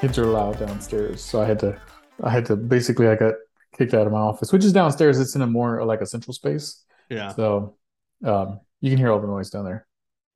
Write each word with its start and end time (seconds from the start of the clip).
kids 0.00 0.18
are 0.18 0.26
loud 0.26 0.58
downstairs. 0.58 1.20
So 1.20 1.42
I 1.42 1.46
had 1.46 1.58
to, 1.60 1.80
I 2.22 2.30
had 2.30 2.46
to 2.46 2.56
basically, 2.56 3.08
I 3.08 3.16
got 3.16 3.34
kicked 3.76 3.94
out 3.94 4.06
of 4.06 4.12
my 4.12 4.20
office, 4.20 4.52
which 4.52 4.64
is 4.64 4.72
downstairs. 4.72 5.18
It's 5.18 5.34
in 5.34 5.42
a 5.42 5.46
more 5.46 5.84
like 5.84 6.00
a 6.00 6.06
central 6.06 6.32
space. 6.34 6.84
Yeah. 7.10 7.34
So 7.34 7.76
um, 8.24 8.60
you 8.80 8.90
can 8.90 8.98
hear 8.98 9.10
all 9.10 9.20
the 9.20 9.26
noise 9.26 9.50
down 9.50 9.64
there. 9.64 9.86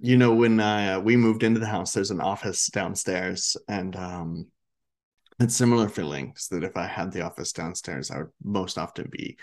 You 0.01 0.17
know, 0.17 0.35
when 0.35 0.59
uh, 0.59 1.01
we 1.01 1.17
moved 1.17 1.45
into 1.45 1.61
the 1.61 1.67
house, 1.67 1.93
there's 1.93 2.11
an 2.11 2.21
office 2.21 2.67
downstairs, 2.67 3.57
and 3.69 3.95
um, 3.95 4.47
it's 5.39 5.55
similar 5.55 5.89
feelings 5.89 6.49
that 6.51 6.65
if 6.65 6.77
I 6.77 6.87
had 6.87 7.13
the 7.13 7.23
office 7.23 7.53
downstairs, 7.53 8.11
I 8.11 8.19
would 8.19 8.31
most 8.43 8.79
often 8.79 9.09
be 9.13 9.37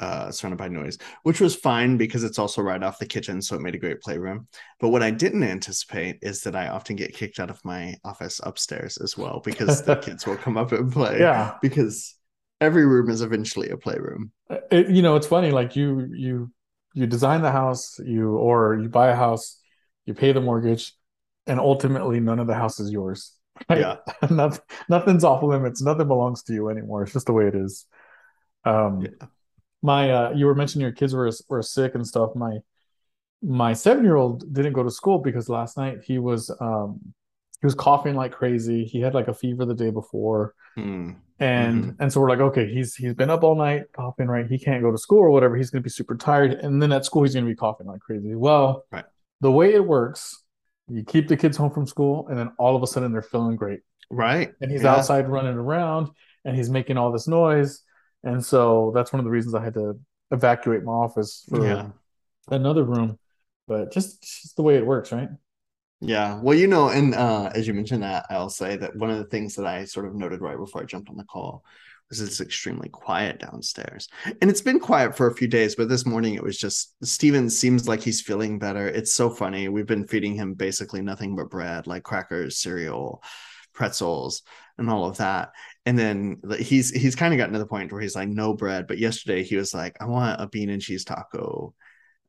uh, 0.00 0.30
surrounded 0.30 0.56
by 0.56 0.68
noise, 0.68 0.98
which 1.22 1.40
was 1.40 1.54
fine 1.54 1.96
because 1.96 2.24
it's 2.24 2.38
also 2.38 2.62
right 2.62 2.82
off 2.82 2.98
the 2.98 3.06
kitchen, 3.06 3.40
so 3.40 3.54
it 3.54 3.60
made 3.60 3.74
a 3.74 3.78
great 3.78 4.00
playroom. 4.00 4.48
But 4.80 4.88
what 4.88 5.02
I 5.02 5.10
didn't 5.10 5.42
anticipate 5.44 6.18
is 6.22 6.40
that 6.42 6.56
I 6.56 6.68
often 6.68 6.96
get 6.96 7.14
kicked 7.14 7.38
out 7.38 7.50
of 7.50 7.64
my 7.64 7.96
office 8.04 8.40
upstairs 8.42 8.96
as 8.96 9.16
well 9.16 9.40
because 9.44 9.82
the 9.82 9.96
kids 10.02 10.26
will 10.26 10.36
come 10.36 10.56
up 10.56 10.72
and 10.72 10.90
play. 10.92 11.20
Yeah. 11.20 11.54
because 11.62 12.16
every 12.60 12.86
room 12.86 13.10
is 13.10 13.20
eventually 13.22 13.68
a 13.70 13.76
playroom. 13.76 14.32
It, 14.70 14.88
you 14.90 15.02
know, 15.02 15.16
it's 15.16 15.26
funny. 15.26 15.50
Like 15.50 15.76
you, 15.76 16.08
you, 16.12 16.50
you 16.94 17.06
design 17.06 17.42
the 17.42 17.52
house, 17.52 17.98
you 18.04 18.36
or 18.36 18.78
you 18.80 18.88
buy 18.88 19.08
a 19.08 19.16
house, 19.16 19.60
you 20.06 20.14
pay 20.14 20.32
the 20.32 20.40
mortgage, 20.40 20.92
and 21.46 21.60
ultimately 21.60 22.20
none 22.20 22.38
of 22.40 22.46
the 22.46 22.54
house 22.54 22.80
is 22.80 22.90
yours. 22.90 23.32
Right? 23.68 23.80
Yeah. 23.80 23.96
nothing, 24.30 24.62
nothing's 24.88 25.24
off 25.24 25.42
limits. 25.42 25.82
Nothing 25.82 26.08
belongs 26.08 26.42
to 26.44 26.54
you 26.54 26.70
anymore. 26.70 27.02
It's 27.02 27.12
just 27.12 27.26
the 27.26 27.34
way 27.34 27.46
it 27.46 27.54
is. 27.54 27.84
Um, 28.64 29.02
Yeah. 29.02 29.26
My 29.82 30.10
uh 30.10 30.30
you 30.32 30.46
were 30.46 30.54
mentioning 30.54 30.82
your 30.82 30.92
kids 30.92 31.14
were 31.14 31.30
were 31.48 31.62
sick 31.62 31.94
and 31.94 32.06
stuff 32.06 32.34
my 32.34 32.58
my 33.42 33.72
seven 33.72 34.04
year 34.04 34.16
old 34.16 34.52
didn't 34.52 34.74
go 34.74 34.82
to 34.82 34.90
school 34.90 35.18
because 35.18 35.48
last 35.48 35.76
night 35.76 35.98
he 36.04 36.18
was 36.18 36.50
um 36.60 37.00
he 37.60 37.66
was 37.66 37.74
coughing 37.74 38.14
like 38.14 38.32
crazy 38.32 38.84
he 38.84 39.00
had 39.00 39.14
like 39.14 39.28
a 39.28 39.34
fever 39.34 39.64
the 39.64 39.74
day 39.74 39.90
before 39.90 40.54
Hmm. 40.76 41.12
and 41.40 41.84
Mhm. 41.84 41.96
and 41.98 42.12
so 42.12 42.20
we're 42.20 42.28
like 42.28 42.40
okay 42.40 42.72
he's 42.72 42.94
he's 42.94 43.14
been 43.14 43.30
up 43.30 43.42
all 43.42 43.56
night 43.56 43.84
coughing 43.92 44.28
right 44.28 44.46
he 44.46 44.58
can't 44.58 44.82
go 44.82 44.90
to 44.92 44.98
school 44.98 45.18
or 45.18 45.30
whatever 45.30 45.56
he's 45.56 45.70
going 45.70 45.82
to 45.82 45.86
be 45.86 45.90
super 45.90 46.14
tired 46.16 46.52
and 46.52 46.80
then 46.80 46.92
at 46.92 47.04
school 47.04 47.22
he's 47.22 47.34
going 47.34 47.44
to 47.46 47.50
be 47.50 47.56
coughing 47.56 47.86
like 47.86 48.00
crazy 48.00 48.34
well 48.34 48.84
Right. 48.92 49.04
the 49.40 49.50
way 49.50 49.72
it 49.74 49.84
works 49.84 50.44
you 50.88 51.02
keep 51.04 51.28
the 51.28 51.36
kids 51.36 51.56
home 51.56 51.70
from 51.70 51.86
school 51.86 52.28
and 52.28 52.38
then 52.38 52.52
all 52.58 52.76
of 52.76 52.82
a 52.82 52.86
sudden 52.86 53.10
they're 53.12 53.22
feeling 53.22 53.56
great 53.56 53.80
Right. 54.10 54.52
and 54.60 54.70
he's 54.70 54.82
Yeah. 54.82 54.94
outside 54.96 55.28
running 55.28 55.54
around 55.56 56.10
and 56.44 56.54
he's 56.56 56.68
making 56.70 56.96
all 56.98 57.10
this 57.12 57.26
noise 57.26 57.82
and 58.24 58.44
so 58.44 58.92
that's 58.94 59.12
one 59.12 59.20
of 59.20 59.24
the 59.24 59.30
reasons 59.30 59.54
i 59.54 59.62
had 59.62 59.74
to 59.74 59.98
evacuate 60.30 60.84
my 60.84 60.92
office 60.92 61.44
for 61.48 61.64
Yeah. 61.66 61.88
another 62.50 62.84
room 62.84 63.18
but 63.66 63.92
just, 63.92 64.22
just 64.22 64.56
the 64.56 64.62
way 64.62 64.76
it 64.76 64.86
works 64.86 65.12
right 65.12 65.28
Yeah. 66.00 66.40
Well, 66.40 66.56
you 66.56 66.66
know, 66.66 66.88
and 66.88 67.14
uh, 67.14 67.50
as 67.54 67.68
you 67.68 67.74
mentioned 67.74 68.02
that, 68.02 68.24
I'll 68.30 68.48
say 68.50 68.76
that 68.76 68.96
one 68.96 69.10
of 69.10 69.18
the 69.18 69.24
things 69.24 69.54
that 69.56 69.66
I 69.66 69.84
sort 69.84 70.06
of 70.06 70.14
noted 70.14 70.40
right 70.40 70.56
before 70.56 70.80
I 70.82 70.86
jumped 70.86 71.10
on 71.10 71.16
the 71.16 71.24
call 71.24 71.62
was 72.08 72.20
it's 72.22 72.40
extremely 72.40 72.88
quiet 72.88 73.38
downstairs. 73.38 74.08
And 74.40 74.50
it's 74.50 74.62
been 74.62 74.80
quiet 74.80 75.14
for 75.16 75.26
a 75.28 75.34
few 75.34 75.46
days, 75.46 75.76
but 75.76 75.88
this 75.90 76.06
morning 76.06 76.34
it 76.34 76.42
was 76.42 76.56
just 76.58 76.94
Steven 77.04 77.50
seems 77.50 77.86
like 77.86 78.00
he's 78.00 78.22
feeling 78.22 78.58
better. 78.58 78.88
It's 78.88 79.12
so 79.12 79.28
funny. 79.28 79.68
We've 79.68 79.86
been 79.86 80.06
feeding 80.06 80.34
him 80.34 80.54
basically 80.54 81.02
nothing 81.02 81.36
but 81.36 81.50
bread, 81.50 81.86
like 81.86 82.02
crackers, 82.02 82.56
cereal, 82.58 83.22
pretzels, 83.74 84.42
and 84.78 84.88
all 84.90 85.04
of 85.04 85.18
that. 85.18 85.52
And 85.86 85.98
then 85.98 86.40
he's 86.58 86.90
he's 86.90 87.16
kind 87.16 87.32
of 87.32 87.38
gotten 87.38 87.54
to 87.54 87.58
the 87.58 87.66
point 87.66 87.90
where 87.90 88.00
he's 88.00 88.14
like, 88.14 88.28
no 88.28 88.54
bread. 88.54 88.86
But 88.86 88.98
yesterday 88.98 89.42
he 89.42 89.56
was 89.56 89.72
like, 89.72 89.96
I 90.00 90.06
want 90.06 90.40
a 90.40 90.46
bean 90.46 90.70
and 90.70 90.82
cheese 90.82 91.04
taco. 91.04 91.74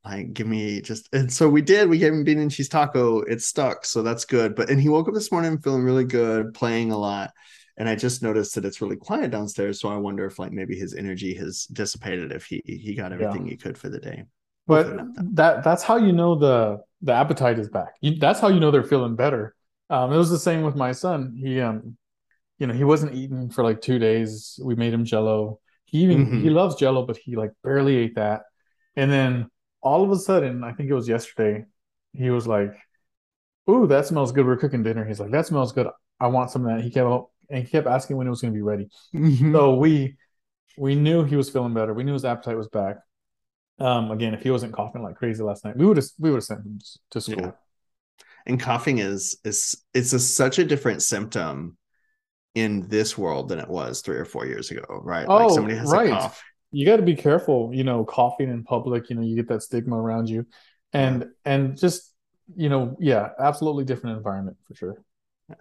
Like 0.03 0.34
give 0.34 0.48
me 0.48 0.81
just 0.81 1.14
and 1.14 1.31
so 1.31 1.48
we 1.48 1.62
did 1.62 1.90
we 1.90 2.00
gave 2.00 2.14
him 2.14 2.24
bean 2.24 2.40
and 2.40 2.52
cheese 2.52 2.70
taco. 2.70 3.22
It 3.22 3.42
stuck 3.42 3.86
so 3.86 4.02
that's 4.02 4.26
good. 4.26 4.56
But 4.56 4.70
and 4.70 4.81
he 4.81 4.90
woke 4.90 5.08
up 5.08 5.14
this 5.14 5.31
morning 5.31 5.59
feeling 5.59 5.84
really 5.84 6.06
good 6.06 6.53
playing 6.53 6.92
a 6.92 6.98
lot. 6.98 7.31
And 7.78 7.88
i 7.90 7.96
just 7.96 8.22
noticed 8.22 8.56
that 8.56 8.66
it's 8.66 8.81
really 8.81 8.98
quiet 8.98 9.31
downstairs 9.31 9.80
so 9.80 9.90
i 9.90 9.96
wonder 9.96 10.26
if 10.26 10.38
like 10.38 10.52
maybe 10.52 10.76
his 10.76 10.94
energy 10.94 11.34
has 11.36 11.66
dissipated 11.66 12.31
if 12.31 12.46
he 12.46 12.62
he 12.66 12.94
got 12.94 13.14
everything 13.14 13.47
he 13.47 13.58
could 13.58 13.78
for 13.78 13.90
the 13.90 14.00
day. 14.00 14.26
But 14.68 14.96
that. 14.96 15.30
that 15.34 15.64
that's 15.64 15.84
how 15.84 15.97
you 15.97 16.14
know 16.14 16.36
the 16.36 16.81
the 17.02 17.14
appetite 17.14 17.59
is 17.59 17.70
back. 17.70 17.94
You, 18.02 18.18
that's 18.18 18.40
how 18.40 18.50
you 18.50 18.59
know 18.59 18.72
they're 18.72 18.84
feeling 18.84 19.16
better. 19.16 19.56
Um 19.90 20.14
it 20.14 20.18
was 20.18 20.30
the 20.30 20.40
same 20.40 20.64
with 20.64 20.76
my 20.76 20.92
son. 20.92 21.36
He 21.36 21.59
um 21.59 21.97
you 22.62 22.68
know 22.68 22.74
he 22.82 22.86
wasn't 22.86 23.16
eating 23.22 23.50
for 23.50 23.64
like 23.70 23.82
two 23.82 23.98
days. 24.00 24.60
We 24.64 24.76
made 24.76 24.94
him 24.94 25.06
jello. 25.06 25.60
He 25.86 25.98
even 26.06 26.20
Mhm. 26.28 26.42
he 26.46 26.50
loves 26.52 26.76
jello 26.76 27.02
but 27.10 27.18
he 27.18 27.36
like 27.36 27.52
barely 27.64 27.96
ate 28.04 28.16
that. 28.16 28.44
And 28.96 29.10
then 29.12 29.50
all 29.82 30.04
of 30.06 30.12
a 30.12 30.20
sudden 30.28 30.64
i 30.64 30.72
think 30.74 30.90
it 30.92 30.94
was 31.02 31.08
yesterday 31.16 31.66
he 32.14 32.30
was 32.30 32.46
like 32.56 32.74
ooh 33.70 33.88
that 33.88 34.06
smells 34.06 34.32
good. 34.32 34.46
We're 34.46 34.58
cooking 34.64 34.84
dinner. 34.84 35.04
He's 35.06 35.20
like 35.24 35.32
that 35.32 35.48
smells 35.48 35.72
good. 35.74 35.88
I 36.20 36.28
want 36.36 36.52
some 36.52 36.66
of 36.66 36.70
that. 36.78 36.84
He 36.84 36.92
kept 36.92 37.10
and 37.50 37.64
he 37.66 37.70
kept 37.76 37.88
asking 37.88 38.16
when 38.18 38.28
it 38.28 38.30
was 38.36 38.42
going 38.42 38.54
to 38.54 38.58
be 38.62 38.62
ready. 38.74 38.88
Mhm. 39.14 39.52
so 39.56 39.76
we 39.84 40.18
we 40.78 40.94
knew 40.96 41.24
he 41.32 41.36
was 41.42 41.50
feeling 41.50 41.74
better. 41.74 41.94
We 41.94 42.04
knew 42.06 42.14
his 42.20 42.26
appetite 42.26 42.58
was 42.64 42.70
back. 42.80 42.96
Um 43.80 44.12
again 44.12 44.34
if 44.38 44.42
he 44.44 44.52
wasn't 44.52 44.74
coughing 44.74 45.04
like 45.08 45.16
crazy 45.22 45.42
last 45.44 45.66
night 45.66 45.78
we 45.82 45.86
would 45.88 45.98
have 45.98 46.10
we 46.20 46.30
would 46.30 46.38
have 46.38 46.50
sent 46.52 46.62
him 46.68 46.80
to 47.14 47.20
school 47.22 47.42
Yeah. 47.48 47.52
and 48.48 48.60
coughing 48.70 49.00
is 49.00 49.24
is 49.44 49.60
it's 49.98 50.14
a, 50.14 50.20
such 50.20 50.60
a 50.60 50.66
different 50.74 51.02
symptom 51.02 51.78
in 52.56 52.88
this 52.90 53.18
world 53.18 53.50
than 53.50 53.60
it 53.60 53.70
was 53.70 54.02
three 54.02 54.18
or 54.18 54.26
four 54.26 54.46
years 54.46 54.72
ago 54.72 54.84
right 55.04 55.28
like 55.28 55.50
Oh, 55.50 55.56
somebody 55.56 55.76
has 55.76 55.92
right. 55.92 56.08
a 56.08 56.10
cough 56.10 56.44
you 56.72 56.86
got 56.86 56.98
to 56.98 57.04
be 57.04 57.16
careful 57.16 57.72
you 57.74 57.84
know 57.84 58.04
coughing 58.04 58.50
in 58.50 58.64
public 58.64 59.10
you 59.10 59.16
know 59.16 59.22
you 59.22 59.36
get 59.36 59.48
that 59.50 59.64
stigma 59.64 59.96
around 59.96 60.30
you 60.30 60.46
and 60.94 61.26
and 61.46 61.78
just 61.78 62.14
you 62.56 62.70
know 62.70 62.98
yeah 63.00 63.30
absolutely 63.40 63.86
different 63.86 64.18
environment 64.18 64.58
for 64.68 64.76
sure 64.76 64.98
Yeah. 65.50 65.56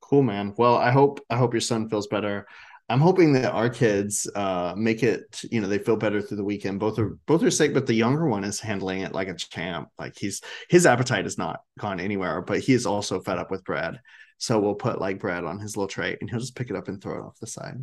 Cool, 0.00 0.22
man. 0.22 0.54
Well, 0.56 0.76
I 0.76 0.90
hope 0.90 1.20
I 1.30 1.36
hope 1.36 1.54
your 1.54 1.60
son 1.60 1.88
feels 1.88 2.06
better. 2.06 2.46
I'm 2.90 3.00
hoping 3.00 3.32
that 3.32 3.52
our 3.52 3.70
kids 3.70 4.30
uh 4.34 4.74
make 4.76 5.02
it, 5.02 5.42
you 5.50 5.60
know, 5.60 5.68
they 5.68 5.78
feel 5.78 5.96
better 5.96 6.20
through 6.20 6.36
the 6.36 6.44
weekend. 6.44 6.80
Both 6.80 6.98
are 6.98 7.16
both 7.26 7.42
are 7.42 7.50
sick, 7.50 7.72
but 7.72 7.86
the 7.86 7.94
younger 7.94 8.26
one 8.26 8.44
is 8.44 8.60
handling 8.60 9.00
it 9.00 9.12
like 9.12 9.28
a 9.28 9.34
champ. 9.34 9.88
Like 9.98 10.14
he's 10.16 10.42
his 10.68 10.84
appetite 10.86 11.24
has 11.24 11.38
not 11.38 11.60
gone 11.78 12.00
anywhere, 12.00 12.42
but 12.42 12.60
he 12.60 12.74
is 12.74 12.84
also 12.86 13.20
fed 13.20 13.38
up 13.38 13.50
with 13.50 13.64
bread. 13.64 14.00
So 14.44 14.58
we'll 14.60 14.74
put 14.74 15.00
like 15.00 15.18
bread 15.20 15.44
on 15.44 15.58
his 15.58 15.74
little 15.76 15.88
tray 15.88 16.16
and 16.20 16.28
he'll 16.28 16.38
just 16.40 16.54
pick 16.54 16.68
it 16.68 16.76
up 16.76 16.88
and 16.88 17.00
throw 17.00 17.16
it 17.18 17.24
off 17.26 17.38
the 17.40 17.46
side. 17.46 17.78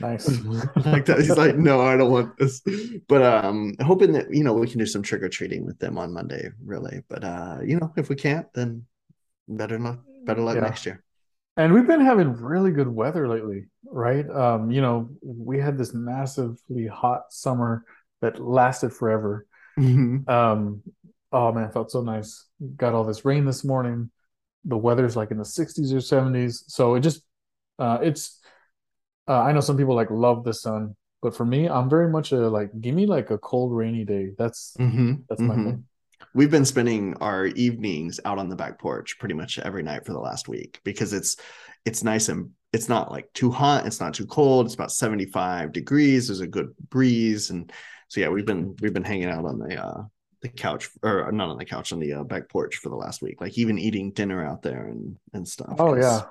nice 0.00 0.26
like 0.86 1.04
that. 1.04 1.18
He's 1.20 1.36
like, 1.36 1.56
no, 1.56 1.82
I 1.82 1.94
don't 1.98 2.10
want 2.10 2.38
this. 2.38 2.62
But 3.06 3.22
um 3.22 3.74
hoping 3.82 4.12
that, 4.12 4.32
you 4.34 4.42
know, 4.44 4.54
we 4.54 4.66
can 4.66 4.78
do 4.78 4.86
some 4.86 5.02
trick-or-treating 5.02 5.66
with 5.66 5.78
them 5.78 5.98
on 5.98 6.12
Monday, 6.14 6.48
really. 6.64 7.02
But 7.10 7.22
uh, 7.22 7.58
you 7.62 7.76
know, 7.78 7.92
if 7.98 8.08
we 8.08 8.16
can't, 8.16 8.46
then 8.54 8.86
better 9.46 9.78
luck, 9.78 10.00
better 10.24 10.40
luck 10.40 10.54
Yeah. 10.56 10.62
next 10.62 10.86
year. 10.86 11.02
and 11.58 11.74
we've 11.74 11.86
been 11.86 12.00
having 12.12 12.32
really 12.54 12.72
good 12.72 12.88
weather 12.88 13.24
lately 13.28 13.60
right 14.06 14.26
um 14.44 14.70
you 14.70 14.80
know 14.80 15.10
we 15.50 15.56
had 15.66 15.76
this 15.76 15.92
massively 15.92 16.86
hot 17.02 17.22
summer 17.44 17.84
that 18.22 18.34
lasted 18.40 18.90
forever 19.00 19.34
Mhm. 19.78 20.28
um 20.38 20.82
oh 21.32 21.50
man 21.52 21.64
it 21.68 21.72
felt 21.76 21.90
so 21.90 22.00
nice 22.14 22.30
got 22.82 22.94
all 22.94 23.04
this 23.10 23.24
rain 23.30 23.44
this 23.50 23.64
morning 23.72 23.98
the 24.64 24.76
weather's 24.76 25.16
like 25.16 25.30
in 25.30 25.38
the 25.38 25.44
60s 25.44 25.92
or 25.92 26.00
70s 26.00 26.64
so 26.68 26.94
it 26.94 27.00
just 27.00 27.22
uh 27.78 27.98
it's 28.02 28.40
uh, 29.28 29.40
i 29.40 29.52
know 29.52 29.60
some 29.60 29.76
people 29.76 29.94
like 29.94 30.10
love 30.10 30.44
the 30.44 30.54
sun 30.54 30.94
but 31.22 31.34
for 31.34 31.44
me 31.44 31.68
i'm 31.68 31.88
very 31.88 32.08
much 32.10 32.32
a 32.32 32.48
like 32.48 32.70
give 32.80 32.94
me 32.94 33.06
like 33.06 33.30
a 33.30 33.38
cold 33.38 33.72
rainy 33.74 34.04
day 34.04 34.30
that's 34.38 34.76
Mhm. 34.78 35.24
that's 35.28 35.40
my 35.42 35.54
Mhm. 35.56 35.64
thing 35.64 35.84
We've 36.34 36.50
been 36.50 36.66
spending 36.66 37.14
our 37.20 37.46
evenings 37.46 38.20
out 38.24 38.38
on 38.38 38.48
the 38.48 38.56
back 38.56 38.78
porch 38.78 39.18
pretty 39.18 39.34
much 39.34 39.58
every 39.58 39.82
night 39.82 40.04
for 40.04 40.12
the 40.12 40.20
last 40.20 40.48
week 40.48 40.80
because 40.84 41.12
it's 41.12 41.36
it's 41.84 42.04
nice 42.04 42.28
and 42.28 42.50
it's 42.72 42.88
not 42.88 43.10
like 43.10 43.32
too 43.32 43.50
hot, 43.50 43.86
it's 43.86 44.00
not 44.00 44.14
too 44.14 44.26
cold, 44.26 44.66
it's 44.66 44.74
about 44.74 44.92
75 44.92 45.72
degrees, 45.72 46.28
there's 46.28 46.40
a 46.40 46.46
good 46.46 46.72
breeze 46.88 47.50
and 47.50 47.72
so 48.08 48.20
yeah, 48.20 48.28
we've 48.28 48.46
been 48.46 48.76
we've 48.80 48.92
been 48.92 49.02
hanging 49.04 49.28
out 49.30 49.44
on 49.44 49.58
the 49.58 49.82
uh 49.82 50.02
the 50.42 50.48
couch 50.48 50.88
or 51.02 51.30
not 51.32 51.48
on 51.50 51.58
the 51.58 51.64
couch 51.64 51.92
on 51.92 52.00
the 52.00 52.12
uh, 52.14 52.24
back 52.24 52.48
porch 52.48 52.76
for 52.76 52.88
the 52.88 52.96
last 52.96 53.20
week, 53.22 53.40
like 53.40 53.56
even 53.58 53.78
eating 53.78 54.10
dinner 54.12 54.44
out 54.44 54.62
there 54.62 54.86
and 54.86 55.16
and 55.32 55.46
stuff. 55.46 55.76
oh 55.78 55.94
yeah 55.94 56.22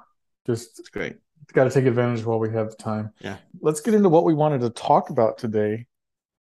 just 0.47 0.79
It's 0.79 0.89
great. 0.89 1.17
got 1.53 1.65
to 1.65 1.69
take 1.69 1.85
advantage 1.85 2.23
while 2.25 2.39
we 2.39 2.49
have 2.51 2.69
the 2.71 2.75
time 2.75 3.11
Yeah. 3.19 3.37
let's 3.61 3.81
get 3.81 3.93
into 3.93 4.09
what 4.09 4.23
we 4.25 4.33
wanted 4.33 4.61
to 4.61 4.69
talk 4.71 5.09
about 5.09 5.37
today 5.37 5.85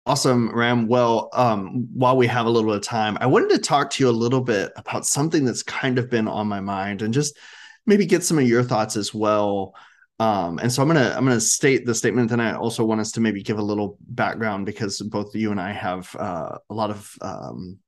Awesome, 0.07 0.55
Ram. 0.57 0.87
Well, 0.89 1.29
um, 1.35 1.87
while 1.93 2.17
we 2.17 2.27
have 2.29 2.47
a 2.47 2.49
little 2.49 2.71
bit 2.71 2.79
of 2.79 2.83
time, 2.83 3.19
I 3.21 3.27
wanted 3.27 3.51
to 3.51 3.59
talk 3.59 3.91
to 3.91 4.03
you 4.03 4.09
a 4.09 4.11
little 4.25 4.41
bit 4.41 4.73
about 4.77 5.05
something 5.05 5.45
that's 5.45 5.63
kind 5.63 5.99
of 5.99 6.09
been 6.09 6.27
on 6.27 6.47
my 6.49 6.61
mind 6.61 7.03
and 7.03 7.13
just 7.13 7.37
maybe 7.85 8.07
get 8.07 8.25
some 8.25 8.39
of 8.39 8.49
your 8.49 8.63
thoughts 8.63 8.97
as 8.97 9.13
well. 9.13 9.75
Um, 10.21 10.59
and 10.59 10.73
so 10.73 10.83
I'm 10.83 10.89
gonna 10.89 11.15
I'm 11.17 11.25
gonna 11.25 11.41
state 11.41 11.87
the 11.87 11.95
statement, 11.95 12.33
and 12.33 12.43
I 12.43 12.55
also 12.55 12.85
want 12.85 13.01
us 13.01 13.13
to 13.13 13.21
maybe 13.21 13.43
give 13.43 13.59
a 13.59 13.63
little 13.63 13.99
background 14.01 14.67
because 14.67 15.01
both 15.01 15.35
you 15.35 15.53
and 15.53 15.61
I 15.61 15.73
have 15.73 16.15
uh, 16.17 16.59
a 16.69 16.75
lot 16.75 16.91
of 16.91 17.17
um, 17.21 17.79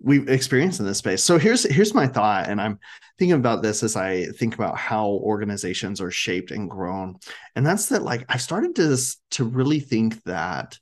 we've 0.00 0.28
experienced 0.28 0.80
in 0.80 0.86
this 0.86 0.98
space. 0.98 1.22
So 1.22 1.38
here's 1.38 1.64
here's 1.64 1.94
my 1.94 2.06
thought, 2.06 2.48
and 2.48 2.60
I'm 2.60 2.78
thinking 3.18 3.34
about 3.34 3.62
this 3.62 3.82
as 3.82 3.96
I 3.96 4.26
think 4.26 4.54
about 4.54 4.76
how 4.76 5.06
organizations 5.06 6.00
are 6.00 6.10
shaped 6.12 6.52
and 6.52 6.70
grown, 6.70 7.16
and 7.56 7.66
that's 7.66 7.88
that 7.88 8.02
like 8.02 8.24
I've 8.28 8.42
started 8.42 8.76
to 8.76 8.96
to 9.32 9.44
really 9.44 9.80
think 9.80 10.22
that 10.24 10.78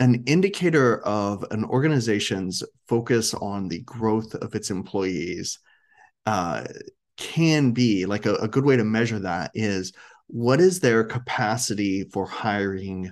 an 0.00 0.24
indicator 0.26 0.98
of 1.00 1.44
an 1.50 1.64
organization's 1.64 2.62
focus 2.88 3.34
on 3.34 3.68
the 3.68 3.80
growth 3.80 4.34
of 4.34 4.54
its 4.54 4.70
employees 4.70 5.58
uh, 6.26 6.64
can 7.16 7.72
be 7.72 8.06
like 8.06 8.26
a, 8.26 8.34
a 8.36 8.48
good 8.48 8.64
way 8.64 8.76
to 8.76 8.84
measure 8.84 9.18
that 9.18 9.50
is 9.54 9.92
what 10.26 10.60
is 10.60 10.80
their 10.80 11.04
capacity 11.04 12.04
for 12.12 12.26
hiring 12.26 13.10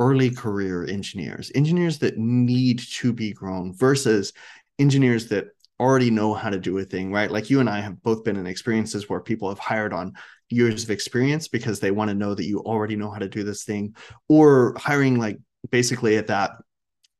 early 0.00 0.30
career 0.30 0.84
engineers, 0.84 1.50
engineers 1.54 1.98
that 1.98 2.18
need 2.18 2.78
to 2.78 3.12
be 3.12 3.32
grown 3.32 3.74
versus 3.74 4.32
engineers 4.78 5.28
that 5.28 5.46
already 5.80 6.10
know 6.10 6.34
how 6.34 6.50
to 6.50 6.58
do 6.58 6.76
a 6.78 6.84
thing, 6.84 7.12
right? 7.12 7.30
Like 7.30 7.50
you 7.50 7.60
and 7.60 7.70
I 7.70 7.80
have 7.80 8.02
both 8.02 8.24
been 8.24 8.36
in 8.36 8.46
experiences 8.46 9.08
where 9.08 9.20
people 9.20 9.48
have 9.48 9.58
hired 9.58 9.92
on 9.92 10.12
years 10.50 10.84
of 10.84 10.90
experience 10.90 11.48
because 11.48 11.80
they 11.80 11.90
want 11.90 12.08
to 12.08 12.14
know 12.14 12.34
that 12.34 12.46
you 12.46 12.60
already 12.60 12.96
know 12.96 13.10
how 13.10 13.18
to 13.18 13.28
do 13.28 13.44
this 13.44 13.64
thing, 13.64 13.94
or 14.28 14.74
hiring 14.76 15.18
like 15.18 15.38
basically 15.70 16.16
at 16.16 16.28
that 16.28 16.52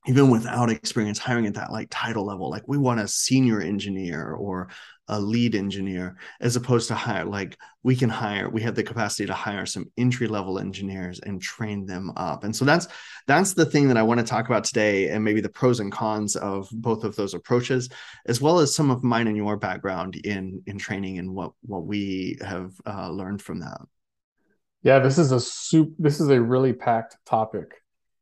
even 0.06 0.30
without 0.30 0.70
experience 0.70 1.18
hiring 1.18 1.46
at 1.46 1.54
that 1.54 1.72
like 1.72 1.88
title 1.90 2.24
level 2.24 2.48
like 2.48 2.62
we 2.66 2.78
want 2.78 3.00
a 3.00 3.08
senior 3.08 3.60
engineer 3.60 4.32
or 4.32 4.68
a 5.08 5.20
lead 5.20 5.54
engineer 5.54 6.16
as 6.40 6.56
opposed 6.56 6.88
to 6.88 6.94
hire 6.94 7.24
like 7.24 7.56
we 7.82 7.96
can 7.96 8.10
hire 8.10 8.48
we 8.50 8.60
have 8.60 8.74
the 8.74 8.82
capacity 8.82 9.26
to 9.26 9.32
hire 9.32 9.64
some 9.64 9.90
entry 9.96 10.26
level 10.26 10.58
engineers 10.58 11.20
and 11.20 11.40
train 11.40 11.86
them 11.86 12.12
up. 12.16 12.44
And 12.44 12.54
so 12.54 12.64
that's 12.64 12.88
that's 13.26 13.54
the 13.54 13.64
thing 13.64 13.88
that 13.88 13.96
i 13.96 14.02
want 14.02 14.20
to 14.20 14.26
talk 14.26 14.46
about 14.46 14.64
today 14.64 15.08
and 15.08 15.24
maybe 15.24 15.40
the 15.40 15.48
pros 15.48 15.80
and 15.80 15.92
cons 15.92 16.36
of 16.36 16.68
both 16.72 17.04
of 17.04 17.16
those 17.16 17.34
approaches 17.34 17.88
as 18.26 18.40
well 18.40 18.58
as 18.58 18.74
some 18.74 18.90
of 18.90 19.02
mine 19.02 19.26
and 19.26 19.36
your 19.36 19.56
background 19.56 20.16
in 20.16 20.62
in 20.66 20.78
training 20.78 21.18
and 21.18 21.32
what 21.34 21.52
what 21.62 21.86
we 21.86 22.38
have 22.40 22.72
uh, 22.86 23.10
learned 23.10 23.40
from 23.40 23.60
that. 23.60 23.80
Yeah 24.82 24.98
this 24.98 25.18
is 25.18 25.32
a 25.32 25.40
soup 25.40 25.94
this 25.98 26.20
is 26.20 26.28
a 26.28 26.40
really 26.40 26.72
packed 26.72 27.16
topic. 27.24 27.74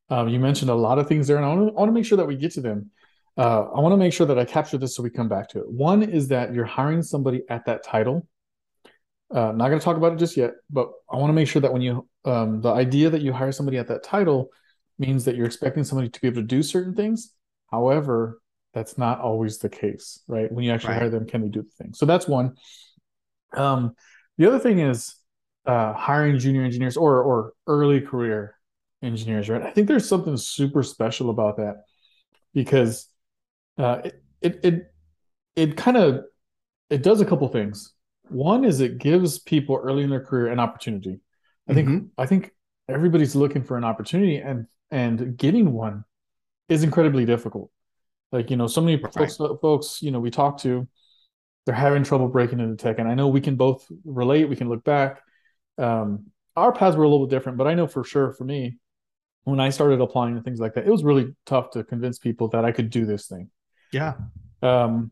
Um, 0.09 0.29
you 0.29 0.39
mentioned 0.39 0.71
a 0.71 0.75
lot 0.75 1.01
of 1.01 1.09
things 1.09 1.27
there 1.27 1.37
and 1.37 1.45
i 1.45 1.49
want 1.49 1.69
to, 1.69 1.75
I 1.75 1.79
want 1.81 1.89
to 1.89 1.93
make 1.93 2.07
sure 2.07 2.19
that 2.19 2.29
we 2.29 2.37
get 2.37 2.53
to 2.53 2.61
them 2.61 2.93
uh, 3.37 3.65
I 3.75 3.81
want 3.81 3.93
to 3.93 3.97
make 3.97 4.13
sure 4.13 4.27
that 4.27 4.39
I 4.39 4.45
capture 4.45 4.79
this 4.79 4.97
so 4.97 5.03
we 5.03 5.11
come 5.11 5.29
back 5.29 5.49
to 5.51 5.61
it. 5.61 5.71
One 5.71 6.03
is 6.03 6.29
that 6.29 6.55
you're 6.55 6.65
hiring 6.65 7.03
somebody 7.03 7.43
at 7.49 7.67
that 7.67 7.85
title. 7.85 8.27
Uh, 9.31 9.53
not 9.53 9.69
going 9.69 9.79
to 9.79 9.85
talk 9.85 9.97
about 9.97 10.13
it 10.13 10.19
just 10.19 10.37
yet, 10.37 10.53
but 10.71 10.89
I 11.11 11.17
want 11.17 11.31
to 11.31 11.35
make 11.35 11.49
sure 11.49 11.61
that 11.61 11.73
when 11.73 11.83
you, 11.83 12.09
um, 12.25 12.61
the 12.61 12.71
idea 12.71 13.11
that 13.11 13.23
you 13.23 13.33
hire 13.33 13.53
somebody 13.53 13.77
at 13.77 13.89
that 13.89 14.05
title 14.05 14.51
means 14.99 15.25
that 15.25 15.37
you're 15.37 15.47
expecting 15.47 15.85
somebody 15.85 16.09
to 16.09 16.21
be 16.21 16.29
able 16.29 16.41
to 16.41 16.47
do 16.47 16.63
certain 16.63 16.95
things. 16.95 17.33
However, 17.71 18.41
that's 18.73 18.97
not 18.97 19.21
always 19.21 19.59
the 19.59 19.69
case, 19.69 20.21
right? 20.29 20.51
When 20.51 20.65
you 20.65 20.73
actually 20.73 20.93
right. 20.93 21.01
hire 21.01 21.11
them, 21.11 21.27
can 21.27 21.43
they 21.43 21.49
do 21.49 21.63
the 21.63 21.85
thing? 21.85 21.93
So 21.95 22.07
that's 22.07 22.29
one. 22.29 22.57
Um, 23.55 23.95
the 24.39 24.47
other 24.47 24.59
thing 24.59 24.79
is 24.79 25.17
uh, 25.67 25.93
hiring 25.93 26.39
junior 26.39 26.63
engineers 26.63 26.97
or 26.97 27.23
or 27.23 27.53
early 27.67 28.01
career 28.01 28.55
engineers, 29.03 29.49
right? 29.49 29.63
I 29.63 29.71
think 29.71 29.89
there's 29.89 30.09
something 30.09 30.37
super 30.37 30.83
special 30.83 31.31
about 31.31 31.57
that 31.57 31.85
because 32.55 33.09
uh, 33.79 34.01
it 34.05 34.23
it 34.41 34.61
it, 34.63 34.93
it 35.55 35.77
kind 35.77 35.97
of 35.97 36.25
it 36.91 37.03
does 37.03 37.21
a 37.21 37.25
couple 37.25 37.49
things. 37.49 37.93
One 38.29 38.65
is 38.65 38.81
it 38.81 38.99
gives 38.99 39.39
people 39.39 39.77
early 39.77 40.03
in 40.03 40.11
their 40.11 40.25
career 40.25 40.49
an 40.49 40.61
opportunity. 40.61 41.21
I 41.69 41.75
think 41.75 41.89
mm-hmm. 41.89 42.07
I 42.19 42.27
think 42.27 42.53
everybody's 42.89 43.35
looking 43.35 43.65
for 43.65 43.77
an 43.77 43.85
opportunity, 43.85 44.37
and 44.39 44.67
and 44.91 45.37
getting 45.37 45.73
one 45.73 46.05
is 46.69 46.83
incredibly 46.83 47.25
difficult. 47.25 47.71
Like 48.33 48.51
you 48.51 48.57
know, 48.57 48.67
so 48.67 48.81
many 48.81 48.97
right. 48.97 49.13
folks, 49.13 49.37
folks 49.37 50.03
you 50.03 50.11
know 50.11 50.21
we 50.21 50.31
talk 50.31 50.59
to, 50.59 50.87
they're 51.65 51.75
having 51.75 52.05
trouble 52.05 52.29
breaking 52.29 52.61
into 52.61 52.77
tech, 52.77 52.99
and 52.99 53.09
I 53.09 53.15
know 53.15 53.29
we 53.29 53.41
can 53.41 53.57
both 53.57 53.87
relate. 54.05 54.49
We 54.49 54.57
can 54.57 54.69
look 54.69 54.85
back. 54.85 55.23
Um, 55.79 56.27
our 56.57 56.73
paths 56.73 56.97
were 56.97 57.05
a 57.05 57.09
little 57.09 57.27
bit 57.27 57.37
different, 57.37 57.59
but 57.59 57.67
I 57.67 57.75
know 57.75 57.87
for 57.87 58.03
sure 58.03 58.33
for 58.33 58.45
me, 58.45 58.79
when 59.45 59.61
I 59.61 59.71
started 59.71 60.01
applying 60.01 60.35
to 60.37 60.43
things 60.43 60.59
like 60.59 60.75
that, 60.75 60.87
it 60.87 60.91
was 60.91 61.05
really 61.05 61.35
tough 61.45 61.71
to 61.71 61.85
convince 61.85 62.19
people 62.19 62.49
that 62.49 62.65
I 62.65 62.73
could 62.73 62.91
do 62.91 63.05
this 63.05 63.27
thing. 63.27 63.51
Yeah. 63.97 64.13
Um, 64.63 65.11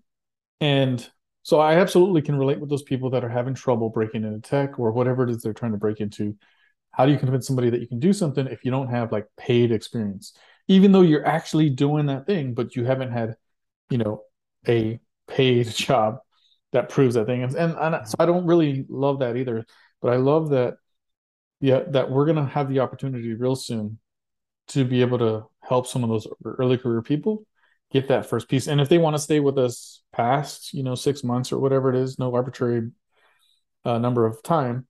and 0.60 1.08
so 1.42 1.58
I 1.58 1.76
absolutely 1.76 2.20
can 2.20 2.36
relate 2.36 2.60
with 2.60 2.69
those 2.69 2.82
people 2.82 3.10
that 3.10 3.25
are 3.25 3.31
having 3.31 3.54
trouble 3.54 3.88
breaking 3.88 4.25
into 4.25 4.40
tech 4.40 4.78
or 4.78 4.92
whatever 4.92 5.25
it 5.25 5.31
is 5.31 5.42
they're 5.42 5.54
trying 5.54 5.72
to 5.72 5.78
break 5.78 6.00
into. 6.00 6.36
How 6.90 7.06
do 7.06 7.12
you 7.12 7.19
convince 7.19 7.46
somebody 7.46 7.70
that 7.70 7.81
you 7.81 7.88
can 7.88 7.98
do 7.98 8.12
something 8.12 8.46
if 8.46 8.62
you 8.64 8.70
don't 8.70 8.88
have 8.88 9.10
like 9.10 9.26
paid 9.38 9.72
experience? 9.72 10.34
Even 10.69 10.92
though 10.92 11.00
you're 11.00 11.26
actually 11.26 11.70
doing 11.70 12.06
that 12.06 12.26
thing, 12.26 12.52
but 12.52 12.76
you 12.76 12.84
haven't 12.84 13.10
had, 13.10 13.36
you 13.88 13.96
know, 13.96 14.22
a 14.69 15.00
paid 15.28 15.69
job 15.75 16.19
that 16.72 16.90
proves 16.90 17.14
that 17.14 17.25
thing. 17.25 17.42
And, 17.42 17.54
and, 17.54 17.75
and 17.78 18.06
so 18.06 18.16
I 18.19 18.26
don't 18.26 18.46
really 18.46 18.84
love 18.90 19.20
that 19.20 19.37
either. 19.37 19.64
But 20.02 20.12
I 20.12 20.16
love 20.16 20.50
that, 20.50 20.76
yeah, 21.60 21.80
that 21.88 22.10
we're 22.10 22.26
gonna 22.26 22.46
have 22.46 22.69
the 22.69 22.80
opportunity 22.80 23.32
real 23.32 23.56
soon 23.56 23.98
to 24.69 24.84
be 24.84 25.00
able 25.00 25.19
to 25.19 25.44
help 25.62 25.87
some 25.87 26.04
of 26.04 26.10
those 26.10 26.26
early 26.44 26.76
career 26.76 27.00
people 27.00 27.46
get 27.94 28.08
that 28.08 28.26
first 28.26 28.49
piece. 28.49 28.67
And 28.67 28.81
if 28.81 28.88
they 28.88 28.99
want 28.99 29.14
to 29.14 29.23
stay 29.23 29.38
with 29.38 29.56
us 29.56 30.02
past, 30.12 30.75
you 30.75 30.82
know, 30.82 30.96
six 30.96 31.23
months 31.23 31.52
or 31.52 31.61
whatever 31.61 31.94
it 31.94 31.96
is, 31.96 32.19
no 32.19 32.35
arbitrary 32.35 32.91
uh, 33.85 33.99
number 33.99 34.26
of 34.26 34.43
time, 34.43 34.87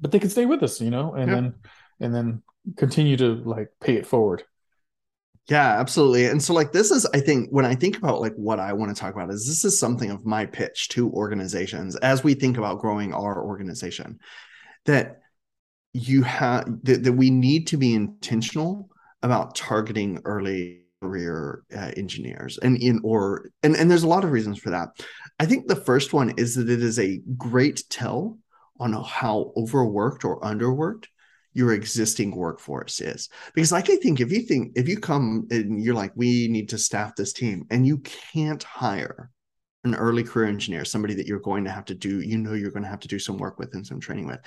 but 0.00 0.10
they 0.10 0.18
can 0.18 0.28
stay 0.28 0.44
with 0.44 0.62
us, 0.62 0.80
you 0.80 0.90
know, 0.90 1.14
and 1.14 1.28
yeah. 1.28 1.34
then 1.34 1.54
and 2.00 2.14
then 2.14 2.42
continue 2.76 3.16
to 3.16 3.36
like 3.36 3.68
pay 3.80 3.94
it 3.94 4.04
forward. 4.04 4.42
Yeah, 5.48 5.78
absolutely. 5.78 6.26
And 6.26 6.42
so 6.42 6.54
like 6.54 6.72
this 6.72 6.90
is 6.90 7.06
I 7.14 7.20
think 7.20 7.50
when 7.50 7.64
I 7.64 7.76
think 7.76 7.96
about 7.96 8.20
like 8.20 8.34
what 8.34 8.58
I 8.58 8.72
want 8.72 8.94
to 8.94 9.00
talk 9.00 9.14
about 9.14 9.30
is 9.30 9.46
this 9.46 9.64
is 9.64 9.78
something 9.78 10.10
of 10.10 10.26
my 10.26 10.44
pitch 10.44 10.88
to 10.90 11.10
organizations 11.12 11.94
as 11.96 12.24
we 12.24 12.34
think 12.34 12.58
about 12.58 12.80
growing 12.80 13.14
our 13.14 13.44
organization 13.44 14.18
that 14.86 15.20
you 15.92 16.22
have 16.22 16.66
that, 16.82 17.04
that 17.04 17.12
we 17.12 17.30
need 17.30 17.68
to 17.68 17.76
be 17.76 17.94
intentional 17.94 18.90
about 19.22 19.54
targeting 19.54 20.20
early 20.24 20.83
career 21.04 21.64
uh, 21.76 21.90
engineers 21.96 22.58
and 22.58 22.76
in 22.76 23.00
or 23.04 23.50
and 23.62 23.76
and 23.76 23.90
there's 23.90 24.02
a 24.02 24.08
lot 24.08 24.24
of 24.24 24.32
reasons 24.32 24.58
for 24.58 24.70
that. 24.70 24.88
I 25.38 25.46
think 25.46 25.66
the 25.66 25.76
first 25.76 26.12
one 26.12 26.34
is 26.36 26.54
that 26.54 26.70
it 26.70 26.82
is 26.82 26.98
a 26.98 27.20
great 27.36 27.84
tell 27.90 28.38
on 28.80 28.92
how 28.92 29.52
overworked 29.56 30.24
or 30.24 30.40
underworked 30.40 31.06
your 31.52 31.72
existing 31.72 32.34
workforce 32.34 33.00
is. 33.00 33.28
Because 33.54 33.72
like 33.72 33.90
i 33.90 33.96
think 33.96 34.20
if 34.20 34.32
you 34.32 34.40
think 34.40 34.72
if 34.76 34.88
you 34.88 34.98
come 34.98 35.46
and 35.50 35.82
you're 35.82 35.94
like 35.94 36.12
we 36.14 36.48
need 36.48 36.68
to 36.70 36.78
staff 36.78 37.14
this 37.16 37.32
team 37.32 37.66
and 37.70 37.86
you 37.86 37.98
can't 37.98 38.62
hire 38.62 39.30
an 39.84 39.94
early 39.94 40.24
career 40.24 40.48
engineer 40.48 40.84
somebody 40.84 41.14
that 41.14 41.26
you're 41.26 41.38
going 41.40 41.64
to 41.64 41.70
have 41.70 41.84
to 41.84 41.94
do 41.94 42.20
you 42.20 42.38
know 42.38 42.54
you're 42.54 42.70
going 42.70 42.82
to 42.82 42.88
have 42.88 43.00
to 43.00 43.08
do 43.08 43.18
some 43.18 43.36
work 43.36 43.58
with 43.58 43.74
and 43.74 43.86
some 43.86 44.00
training 44.00 44.26
with 44.26 44.40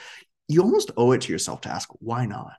you 0.48 0.62
almost 0.62 0.92
owe 0.98 1.12
it 1.12 1.22
to 1.22 1.32
yourself 1.32 1.62
to 1.62 1.70
ask 1.70 1.90
why 2.00 2.26
not? 2.26 2.58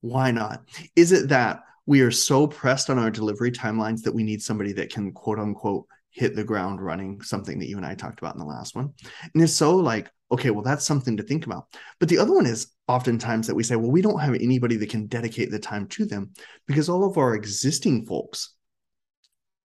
Why 0.00 0.30
not? 0.30 0.64
Is 0.94 1.12
it 1.12 1.28
that 1.30 1.62
we 1.86 2.00
are 2.00 2.10
so 2.10 2.46
pressed 2.46 2.90
on 2.90 2.98
our 2.98 3.10
delivery 3.10 3.52
timelines 3.52 4.02
that 4.02 4.14
we 4.14 4.22
need 4.22 4.42
somebody 4.42 4.72
that 4.72 4.92
can 4.92 5.12
quote 5.12 5.38
unquote 5.38 5.86
hit 6.10 6.36
the 6.36 6.44
ground 6.44 6.80
running, 6.80 7.20
something 7.22 7.58
that 7.58 7.68
you 7.68 7.76
and 7.76 7.84
I 7.84 7.94
talked 7.94 8.20
about 8.20 8.34
in 8.34 8.38
the 8.38 8.46
last 8.46 8.76
one. 8.76 8.92
And 9.34 9.42
it's 9.42 9.52
so 9.52 9.76
like, 9.76 10.08
okay, 10.30 10.50
well, 10.50 10.62
that's 10.62 10.86
something 10.86 11.16
to 11.16 11.24
think 11.24 11.44
about. 11.44 11.66
But 11.98 12.08
the 12.08 12.18
other 12.18 12.32
one 12.32 12.46
is 12.46 12.68
oftentimes 12.86 13.48
that 13.48 13.54
we 13.54 13.64
say, 13.64 13.74
well, 13.74 13.90
we 13.90 14.00
don't 14.00 14.20
have 14.20 14.34
anybody 14.34 14.76
that 14.76 14.90
can 14.90 15.06
dedicate 15.06 15.50
the 15.50 15.58
time 15.58 15.88
to 15.88 16.06
them 16.06 16.30
because 16.68 16.88
all 16.88 17.04
of 17.04 17.18
our 17.18 17.34
existing 17.34 18.06
folks 18.06 18.54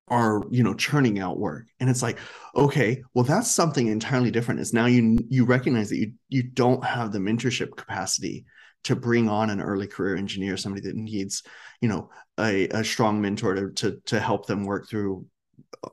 are 0.10 0.42
you 0.50 0.64
know 0.64 0.74
churning 0.74 1.20
out 1.20 1.38
work 1.38 1.68
and 1.80 1.88
it's 1.88 2.02
like 2.02 2.18
okay 2.56 3.00
well 3.14 3.24
that's 3.24 3.52
something 3.52 3.88
entirely 3.88 4.32
different 4.32 4.60
is 4.60 4.74
now 4.74 4.88
you 4.88 5.18
you 5.30 5.46
recognize 5.46 5.90
that 5.90 5.98
you 5.98 6.12
you 6.30 6.42
don't 6.42 6.84
have 6.84 7.12
the 7.12 7.20
mentorship 7.20 7.76
capacity 7.76 8.44
to 8.86 8.96
bring 8.96 9.30
on 9.30 9.50
an 9.50 9.62
early 9.62 9.88
career 9.88 10.16
engineer, 10.16 10.58
somebody 10.58 10.88
that 10.88 10.96
needs, 10.96 11.44
you 11.82 11.90
know, 11.90 12.10
a, 12.40 12.68
a 12.70 12.84
strong 12.84 13.22
mentor 13.22 13.56
to, 13.56 13.72
to, 13.72 14.02
to 14.06 14.20
help 14.20 14.46
them 14.46 14.66
work 14.66 14.90
through 14.90 15.26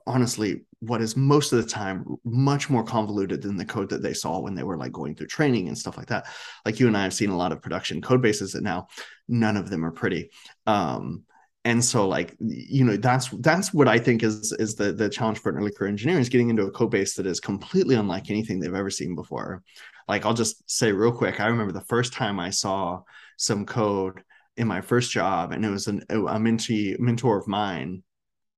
honestly 0.05 0.65
what 0.79 1.01
is 1.01 1.15
most 1.15 1.53
of 1.53 1.63
the 1.63 1.69
time 1.69 2.05
much 2.23 2.69
more 2.69 2.83
convoluted 2.83 3.41
than 3.41 3.57
the 3.57 3.65
code 3.65 3.89
that 3.89 4.01
they 4.01 4.13
saw 4.13 4.39
when 4.39 4.53
they 4.53 4.63
were 4.63 4.77
like 4.77 4.91
going 4.91 5.15
through 5.15 5.27
training 5.27 5.67
and 5.67 5.77
stuff 5.77 5.97
like 5.97 6.07
that. 6.07 6.27
Like 6.65 6.79
you 6.79 6.87
and 6.87 6.95
I 6.95 7.03
have 7.03 7.13
seen 7.13 7.29
a 7.29 7.37
lot 7.37 7.51
of 7.51 7.61
production 7.61 8.01
code 8.01 8.21
bases 8.21 8.51
that 8.51 8.63
now 8.63 8.87
none 9.27 9.57
of 9.57 9.69
them 9.69 9.83
are 9.83 9.91
pretty. 9.91 10.29
Um, 10.65 11.23
and 11.67 11.83
so 11.83 12.07
like 12.07 12.35
you 12.39 12.83
know 12.83 12.97
that's 12.97 13.29
that's 13.39 13.73
what 13.73 13.87
i 13.87 13.99
think 13.99 14.23
is 14.23 14.51
is 14.53 14.75
the 14.75 14.91
the 14.91 15.09
challenge 15.09 15.39
for 15.39 15.49
an 15.49 15.57
early 15.57 15.71
career 15.71 15.89
engineer 15.89 16.19
is 16.19 16.29
getting 16.29 16.49
into 16.49 16.65
a 16.65 16.71
code 16.71 16.91
base 16.91 17.13
that 17.15 17.27
is 17.27 17.39
completely 17.39 17.95
unlike 17.95 18.29
anything 18.29 18.59
they've 18.59 18.73
ever 18.73 18.89
seen 18.89 19.15
before 19.15 19.63
like 20.07 20.25
I'll 20.25 20.33
just 20.33 20.69
say 20.69 20.91
real 20.91 21.11
quick, 21.11 21.39
I 21.39 21.47
remember 21.47 21.73
the 21.73 21.81
first 21.81 22.13
time 22.13 22.39
I 22.39 22.49
saw 22.49 23.01
some 23.37 23.65
code 23.65 24.23
in 24.55 24.67
my 24.67 24.81
first 24.81 25.11
job, 25.11 25.51
and 25.51 25.65
it 25.65 25.69
was 25.69 25.87
an, 25.87 26.03
a 26.09 26.15
mentee, 26.15 26.97
mentor 26.99 27.37
of 27.37 27.47
mine. 27.47 28.03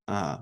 Uh, 0.07 0.37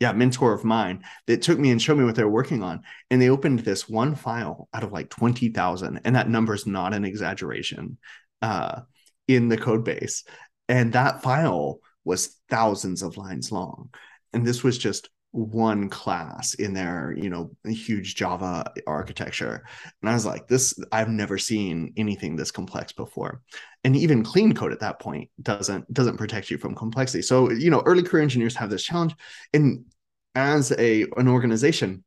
yeah, 0.00 0.12
mentor 0.12 0.52
of 0.52 0.64
mine 0.64 1.04
that 1.26 1.42
took 1.42 1.58
me 1.58 1.70
and 1.70 1.80
showed 1.80 1.96
me 1.96 2.04
what 2.04 2.16
they're 2.16 2.28
working 2.28 2.62
on. 2.62 2.82
And 3.10 3.22
they 3.22 3.28
opened 3.28 3.60
this 3.60 3.88
one 3.88 4.16
file 4.16 4.68
out 4.74 4.82
of 4.82 4.90
like 4.90 5.10
20,000. 5.10 6.00
And 6.04 6.16
that 6.16 6.28
number 6.28 6.54
is 6.54 6.66
not 6.66 6.92
an 6.92 7.04
exaggeration 7.04 7.98
uh, 8.40 8.80
in 9.28 9.48
the 9.48 9.56
code 9.56 9.84
base. 9.84 10.24
And 10.68 10.94
that 10.94 11.22
file 11.22 11.78
was 12.04 12.38
thousands 12.48 13.02
of 13.02 13.16
lines 13.16 13.52
long. 13.52 13.90
And 14.32 14.46
this 14.46 14.62
was 14.62 14.78
just 14.78 15.08
one 15.32 15.88
class 15.88 16.52
in 16.54 16.74
their 16.74 17.14
you 17.16 17.30
know 17.30 17.50
huge 17.64 18.14
java 18.14 18.70
architecture. 18.86 19.64
And 20.00 20.10
i 20.10 20.12
was 20.12 20.26
like 20.26 20.46
this 20.46 20.78
i've 20.92 21.08
never 21.08 21.38
seen 21.38 21.94
anything 21.96 22.36
this 22.36 22.50
complex 22.50 22.92
before. 22.92 23.40
And 23.82 23.96
even 23.96 24.22
clean 24.22 24.54
code 24.54 24.72
at 24.72 24.80
that 24.80 25.00
point 25.00 25.30
doesn't 25.40 25.90
doesn't 25.92 26.18
protect 26.18 26.50
you 26.50 26.58
from 26.58 26.74
complexity. 26.74 27.22
So 27.22 27.50
you 27.50 27.70
know 27.70 27.82
early 27.86 28.02
career 28.02 28.22
engineers 28.22 28.54
have 28.56 28.70
this 28.70 28.84
challenge. 28.84 29.14
And 29.54 29.86
as 30.34 30.70
a 30.78 31.06
an 31.16 31.28
organization 31.28 32.04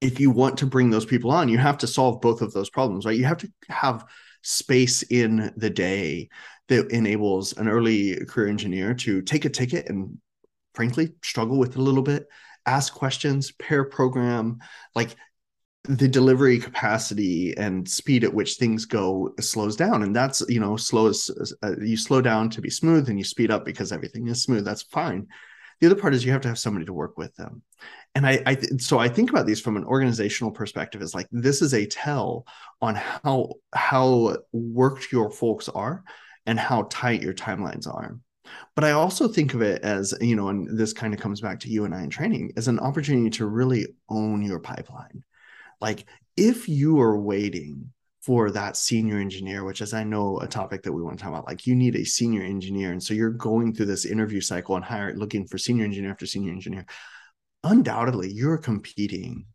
if 0.00 0.20
you 0.20 0.30
want 0.30 0.58
to 0.58 0.66
bring 0.66 0.90
those 0.90 1.04
people 1.04 1.32
on 1.32 1.48
you 1.48 1.58
have 1.58 1.78
to 1.78 1.88
solve 1.88 2.20
both 2.20 2.40
of 2.40 2.52
those 2.52 2.70
problems 2.70 3.04
right? 3.04 3.16
You 3.16 3.24
have 3.24 3.38
to 3.38 3.52
have 3.68 4.04
space 4.42 5.02
in 5.02 5.52
the 5.56 5.70
day 5.70 6.28
that 6.68 6.90
enables 6.90 7.56
an 7.56 7.68
early 7.68 8.24
career 8.26 8.48
engineer 8.48 8.94
to 8.94 9.22
take 9.22 9.44
a 9.44 9.50
ticket 9.50 9.88
and 9.88 10.18
frankly 10.74 11.12
struggle 11.22 11.58
with 11.58 11.70
it 11.70 11.78
a 11.78 11.82
little 11.82 12.02
bit 12.02 12.28
ask 12.66 12.92
questions 12.92 13.50
pair 13.52 13.84
program 13.84 14.58
like 14.94 15.16
the 15.84 16.08
delivery 16.08 16.58
capacity 16.58 17.56
and 17.56 17.88
speed 17.88 18.22
at 18.22 18.34
which 18.34 18.56
things 18.56 18.84
go 18.84 19.32
slows 19.40 19.74
down. 19.74 20.02
And 20.02 20.14
that's 20.14 20.42
you 20.48 20.60
know 20.60 20.76
slows 20.76 21.30
uh, 21.62 21.76
you 21.80 21.96
slow 21.96 22.20
down 22.20 22.50
to 22.50 22.60
be 22.60 22.70
smooth 22.70 23.08
and 23.08 23.18
you 23.18 23.24
speed 23.24 23.50
up 23.50 23.64
because 23.64 23.90
everything 23.90 24.28
is 24.28 24.42
smooth. 24.42 24.64
That's 24.64 24.82
fine. 24.82 25.26
The 25.80 25.86
other 25.86 26.00
part 26.00 26.12
is 26.12 26.24
you 26.24 26.32
have 26.32 26.42
to 26.42 26.48
have 26.48 26.58
somebody 26.58 26.84
to 26.86 26.92
work 26.92 27.16
with 27.16 27.34
them. 27.36 27.62
And 28.14 28.26
i, 28.26 28.42
I 28.44 28.56
so 28.78 28.98
i 28.98 29.08
think 29.08 29.30
about 29.30 29.46
these 29.46 29.60
from 29.60 29.76
an 29.76 29.84
organizational 29.84 30.50
perspective 30.50 31.02
is 31.02 31.14
like 31.14 31.28
this 31.30 31.62
is 31.62 31.72
a 31.72 31.86
tell 31.86 32.46
on 32.82 32.96
how 32.96 33.54
how 33.72 34.38
worked 34.52 35.12
your 35.12 35.30
folks 35.30 35.68
are 35.68 36.04
and 36.48 36.58
how 36.58 36.88
tight 36.90 37.22
your 37.22 37.34
timelines 37.34 37.86
are 37.86 38.18
but 38.74 38.84
I 38.84 38.92
also 38.92 39.28
think 39.28 39.54
of 39.54 39.62
it 39.62 39.82
as, 39.82 40.14
you 40.20 40.36
know, 40.36 40.48
and 40.48 40.78
this 40.78 40.92
kind 40.92 41.12
of 41.12 41.20
comes 41.20 41.40
back 41.40 41.60
to 41.60 41.68
you 41.68 41.84
and 41.84 41.94
I 41.94 42.02
in 42.02 42.10
training, 42.10 42.52
as 42.56 42.68
an 42.68 42.78
opportunity 42.78 43.30
to 43.30 43.46
really 43.46 43.88
own 44.08 44.42
your 44.42 44.60
pipeline. 44.60 45.24
Like 45.80 46.06
if 46.36 46.68
you 46.68 47.00
are 47.00 47.18
waiting 47.18 47.92
for 48.20 48.50
that 48.50 48.76
senior 48.76 49.18
engineer, 49.18 49.64
which 49.64 49.80
is 49.80 49.94
I 49.94 50.04
know 50.04 50.38
a 50.40 50.46
topic 50.46 50.82
that 50.82 50.92
we 50.92 51.02
want 51.02 51.18
to 51.18 51.22
talk 51.22 51.32
about, 51.32 51.46
like 51.46 51.66
you 51.66 51.74
need 51.74 51.96
a 51.96 52.04
senior 52.04 52.42
engineer. 52.42 52.92
And 52.92 53.02
so 53.02 53.14
you're 53.14 53.30
going 53.30 53.74
through 53.74 53.86
this 53.86 54.04
interview 54.04 54.40
cycle 54.40 54.76
and 54.76 54.84
hire 54.84 55.14
looking 55.16 55.46
for 55.46 55.58
senior 55.58 55.84
engineer 55.84 56.10
after 56.10 56.26
senior 56.26 56.52
engineer. 56.52 56.86
Undoubtedly, 57.64 58.30
you're 58.30 58.58
competing 58.58 59.46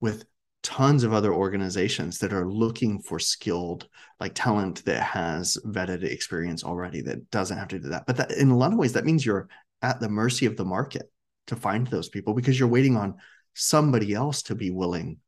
with 0.00 0.24
tons 0.66 1.04
of 1.04 1.12
other 1.12 1.32
organizations 1.32 2.18
that 2.18 2.32
are 2.32 2.50
looking 2.50 3.00
for 3.00 3.20
skilled 3.20 3.86
like 4.18 4.32
talent 4.34 4.84
that 4.84 5.00
has 5.00 5.56
vetted 5.64 6.02
experience 6.02 6.64
already 6.64 7.00
that 7.00 7.30
doesn't 7.30 7.56
have 7.56 7.68
to 7.68 7.78
do 7.78 7.88
that. 7.90 8.04
But 8.04 8.16
that 8.16 8.32
in 8.32 8.50
a 8.50 8.56
lot 8.56 8.72
of 8.72 8.78
ways 8.78 8.92
that 8.94 9.04
means 9.04 9.24
you're 9.24 9.48
at 9.80 10.00
the 10.00 10.08
mercy 10.08 10.44
of 10.44 10.56
the 10.56 10.64
market 10.64 11.08
to 11.46 11.54
find 11.54 11.86
those 11.86 12.08
people 12.08 12.34
because 12.34 12.58
you're 12.58 12.68
waiting 12.68 12.96
on 12.96 13.14
somebody 13.54 14.12
else 14.12 14.42
to 14.42 14.56
be 14.56 14.72
willing 14.72 15.18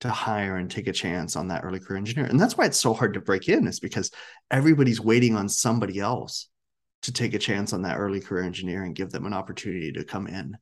to 0.00 0.08
hire 0.08 0.56
and 0.56 0.70
take 0.70 0.86
a 0.86 0.94
chance 0.94 1.36
on 1.36 1.48
that 1.48 1.62
early 1.62 1.78
career 1.78 1.98
engineer. 1.98 2.24
And 2.24 2.40
that's 2.40 2.56
why 2.56 2.64
it's 2.64 2.80
so 2.80 2.94
hard 2.94 3.12
to 3.14 3.20
break 3.20 3.50
in 3.50 3.66
is 3.66 3.80
because 3.80 4.10
everybody's 4.50 5.00
waiting 5.00 5.36
on 5.36 5.50
somebody 5.50 6.00
else 6.00 6.48
to 7.02 7.12
take 7.12 7.34
a 7.34 7.38
chance 7.38 7.74
on 7.74 7.82
that 7.82 7.98
early 7.98 8.20
career 8.20 8.44
engineer 8.44 8.84
and 8.84 8.96
give 8.96 9.10
them 9.10 9.26
an 9.26 9.34
opportunity 9.34 9.92
to 9.92 10.04
come 10.04 10.26
in 10.26 10.56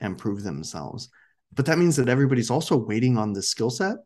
and 0.00 0.16
prove 0.16 0.44
themselves 0.44 1.08
but 1.52 1.66
that 1.66 1.78
means 1.78 1.96
that 1.96 2.08
everybody's 2.08 2.50
also 2.50 2.76
waiting 2.76 3.16
on 3.18 3.32
the 3.32 3.42
skill 3.42 3.70
set 3.70 3.96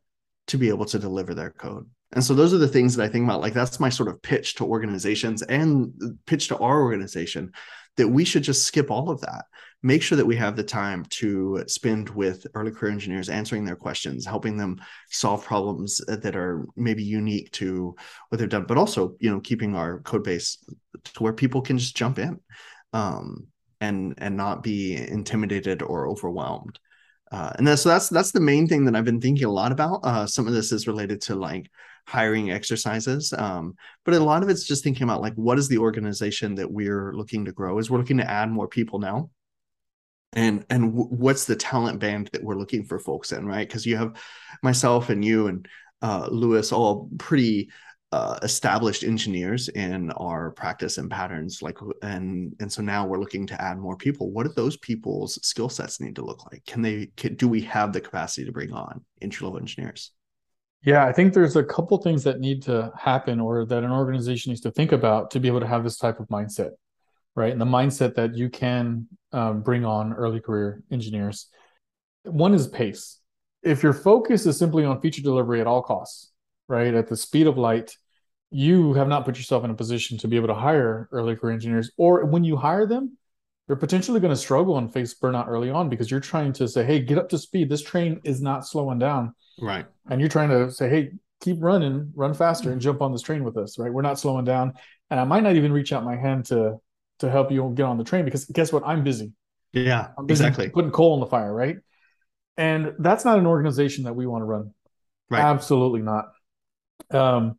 to 0.46 0.58
be 0.58 0.68
able 0.68 0.84
to 0.86 0.98
deliver 0.98 1.34
their 1.34 1.50
code. 1.50 1.88
And 2.12 2.22
so 2.22 2.34
those 2.34 2.54
are 2.54 2.58
the 2.58 2.68
things 2.68 2.94
that 2.94 3.04
I 3.04 3.08
think 3.08 3.24
about. 3.24 3.40
Like 3.40 3.54
that's 3.54 3.80
my 3.80 3.88
sort 3.88 4.08
of 4.08 4.22
pitch 4.22 4.54
to 4.56 4.64
organizations 4.64 5.42
and 5.42 5.92
pitch 6.26 6.48
to 6.48 6.58
our 6.58 6.82
organization 6.82 7.52
that 7.96 8.08
we 8.08 8.24
should 8.24 8.42
just 8.42 8.66
skip 8.66 8.90
all 8.90 9.10
of 9.10 9.20
that. 9.22 9.44
Make 9.82 10.02
sure 10.02 10.16
that 10.16 10.26
we 10.26 10.36
have 10.36 10.56
the 10.56 10.64
time 10.64 11.04
to 11.10 11.62
spend 11.66 12.08
with 12.08 12.46
early 12.54 12.70
career 12.70 12.92
engineers, 12.92 13.28
answering 13.28 13.64
their 13.64 13.76
questions, 13.76 14.24
helping 14.24 14.56
them 14.56 14.80
solve 15.10 15.44
problems 15.44 16.00
that 16.06 16.36
are 16.36 16.66
maybe 16.74 17.02
unique 17.02 17.50
to 17.52 17.94
what 18.28 18.38
they've 18.38 18.48
done, 18.48 18.64
but 18.64 18.78
also, 18.78 19.14
you 19.18 19.30
know, 19.30 19.40
keeping 19.40 19.76
our 19.76 20.00
code 20.00 20.24
base 20.24 20.64
to 21.04 21.22
where 21.22 21.34
people 21.34 21.60
can 21.60 21.76
just 21.76 21.96
jump 21.96 22.18
in 22.18 22.40
um, 22.94 23.46
and 23.80 24.14
and 24.18 24.36
not 24.36 24.62
be 24.62 24.96
intimidated 24.96 25.82
or 25.82 26.08
overwhelmed. 26.08 26.78
Uh, 27.30 27.52
and 27.56 27.66
that's, 27.66 27.82
so 27.82 27.88
that's 27.88 28.08
that's 28.08 28.32
the 28.32 28.40
main 28.40 28.66
thing 28.66 28.84
that 28.84 28.94
I've 28.94 29.04
been 29.04 29.20
thinking 29.20 29.44
a 29.44 29.50
lot 29.50 29.72
about. 29.72 30.00
Uh, 30.04 30.26
some 30.26 30.46
of 30.46 30.52
this 30.52 30.72
is 30.72 30.86
related 30.86 31.20
to 31.22 31.34
like 31.34 31.70
hiring 32.06 32.50
exercises, 32.50 33.32
um, 33.32 33.74
but 34.04 34.14
a 34.14 34.20
lot 34.20 34.42
of 34.42 34.48
it's 34.50 34.64
just 34.64 34.84
thinking 34.84 35.04
about 35.04 35.22
like 35.22 35.34
what 35.34 35.58
is 35.58 35.68
the 35.68 35.78
organization 35.78 36.54
that 36.56 36.70
we're 36.70 37.12
looking 37.14 37.44
to 37.46 37.52
grow? 37.52 37.78
Is 37.78 37.90
we're 37.90 37.98
looking 37.98 38.18
to 38.18 38.30
add 38.30 38.50
more 38.50 38.68
people 38.68 38.98
now, 38.98 39.30
and 40.34 40.64
and 40.70 40.92
w- 40.92 41.08
what's 41.08 41.46
the 41.46 41.56
talent 41.56 41.98
band 41.98 42.30
that 42.32 42.44
we're 42.44 42.58
looking 42.58 42.84
for 42.84 42.98
folks 42.98 43.32
in, 43.32 43.46
right? 43.46 43.66
Because 43.66 43.86
you 43.86 43.96
have 43.96 44.16
myself 44.62 45.08
and 45.08 45.24
you 45.24 45.48
and 45.48 45.66
uh, 46.02 46.28
Lewis 46.30 46.72
all 46.72 47.08
pretty 47.18 47.70
uh, 48.14 48.38
established 48.42 49.02
engineers 49.02 49.68
in 49.68 50.10
our 50.12 50.50
practice 50.52 50.98
and 50.98 51.10
patterns 51.10 51.62
like 51.62 51.78
and 52.02 52.54
and 52.60 52.72
so 52.72 52.82
now 52.82 53.06
we're 53.06 53.18
looking 53.18 53.46
to 53.46 53.60
add 53.60 53.78
more 53.78 53.96
people. 53.96 54.30
What 54.30 54.46
do 54.46 54.52
those 54.54 54.76
people's 54.76 55.38
skill 55.46 55.68
sets 55.68 56.00
need 56.00 56.16
to 56.16 56.24
look 56.24 56.40
like? 56.50 56.64
Can 56.66 56.82
they 56.82 57.10
can, 57.16 57.34
do 57.34 57.48
we 57.48 57.62
have 57.62 57.92
the 57.92 58.00
capacity 58.00 58.44
to 58.44 58.52
bring 58.52 58.72
on 58.72 59.04
entry 59.20 59.44
level 59.44 59.60
engineers? 59.60 60.12
Yeah 60.82 61.04
i 61.06 61.12
think 61.12 61.32
there's 61.32 61.56
a 61.56 61.64
couple 61.64 61.96
things 61.98 62.24
that 62.24 62.40
need 62.40 62.62
to 62.62 62.92
happen 62.98 63.40
or 63.40 63.64
that 63.64 63.84
an 63.84 63.90
organization 63.90 64.50
needs 64.50 64.60
to 64.62 64.70
think 64.70 64.92
about 64.92 65.30
to 65.30 65.40
be 65.40 65.48
able 65.48 65.60
to 65.60 65.66
have 65.66 65.82
this 65.82 65.96
type 65.96 66.20
of 66.20 66.28
mindset 66.28 66.72
right? 67.36 67.52
And 67.52 67.60
the 67.60 67.66
mindset 67.66 68.14
that 68.14 68.34
you 68.36 68.48
can 68.48 69.08
um, 69.32 69.62
bring 69.62 69.84
on 69.84 70.12
early 70.12 70.40
career 70.40 70.82
engineers. 70.90 71.48
One 72.24 72.54
is 72.54 72.66
pace. 72.66 73.18
If 73.62 73.82
your 73.82 73.92
focus 73.92 74.46
is 74.46 74.58
simply 74.58 74.84
on 74.84 75.00
feature 75.00 75.22
delivery 75.22 75.60
at 75.60 75.66
all 75.66 75.82
costs 75.82 76.30
right 76.68 76.94
at 76.94 77.08
the 77.08 77.16
speed 77.16 77.46
of 77.46 77.58
light 77.58 77.96
you 78.50 78.94
have 78.94 79.08
not 79.08 79.24
put 79.24 79.36
yourself 79.36 79.64
in 79.64 79.70
a 79.70 79.74
position 79.74 80.18
to 80.18 80.28
be 80.28 80.36
able 80.36 80.48
to 80.48 80.54
hire 80.54 81.08
early 81.12 81.36
career 81.36 81.52
engineers, 81.52 81.90
or 81.96 82.24
when 82.24 82.44
you 82.44 82.56
hire 82.56 82.86
them, 82.86 83.16
they're 83.66 83.76
potentially 83.76 84.20
going 84.20 84.32
to 84.32 84.36
struggle 84.36 84.78
and 84.78 84.92
face 84.92 85.14
burnout 85.14 85.48
early 85.48 85.70
on 85.70 85.88
because 85.88 86.10
you're 86.10 86.20
trying 86.20 86.52
to 86.54 86.68
say, 86.68 86.84
"Hey, 86.84 87.00
get 87.00 87.18
up 87.18 87.28
to 87.30 87.38
speed. 87.38 87.68
This 87.68 87.82
train 87.82 88.20
is 88.24 88.42
not 88.42 88.66
slowing 88.66 88.98
down." 88.98 89.34
Right. 89.60 89.86
And 90.08 90.20
you're 90.20 90.28
trying 90.28 90.50
to 90.50 90.70
say, 90.70 90.88
"Hey, 90.88 91.12
keep 91.40 91.56
running, 91.60 92.12
run 92.14 92.34
faster, 92.34 92.70
and 92.70 92.80
jump 92.80 93.00
on 93.00 93.12
this 93.12 93.22
train 93.22 93.42
with 93.42 93.56
us." 93.56 93.78
Right. 93.78 93.92
We're 93.92 94.02
not 94.02 94.18
slowing 94.18 94.44
down, 94.44 94.74
and 95.10 95.18
I 95.18 95.24
might 95.24 95.42
not 95.42 95.56
even 95.56 95.72
reach 95.72 95.92
out 95.92 96.04
my 96.04 96.16
hand 96.16 96.46
to 96.46 96.78
to 97.20 97.30
help 97.30 97.50
you 97.50 97.72
get 97.74 97.84
on 97.84 97.96
the 97.96 98.04
train 98.04 98.24
because 98.24 98.44
guess 98.44 98.72
what? 98.72 98.82
I'm 98.86 99.02
busy. 99.02 99.32
Yeah, 99.72 100.08
I'm 100.18 100.26
busy 100.26 100.44
exactly. 100.44 100.68
Putting 100.68 100.90
coal 100.90 101.14
in 101.14 101.20
the 101.20 101.26
fire, 101.26 101.52
right? 101.52 101.78
And 102.56 102.92
that's 102.98 103.24
not 103.24 103.38
an 103.38 103.46
organization 103.46 104.04
that 104.04 104.14
we 104.14 104.26
want 104.26 104.42
to 104.42 104.46
run. 104.46 104.74
Right. 105.30 105.40
Absolutely 105.40 106.02
not. 106.02 106.26
Um, 107.10 107.58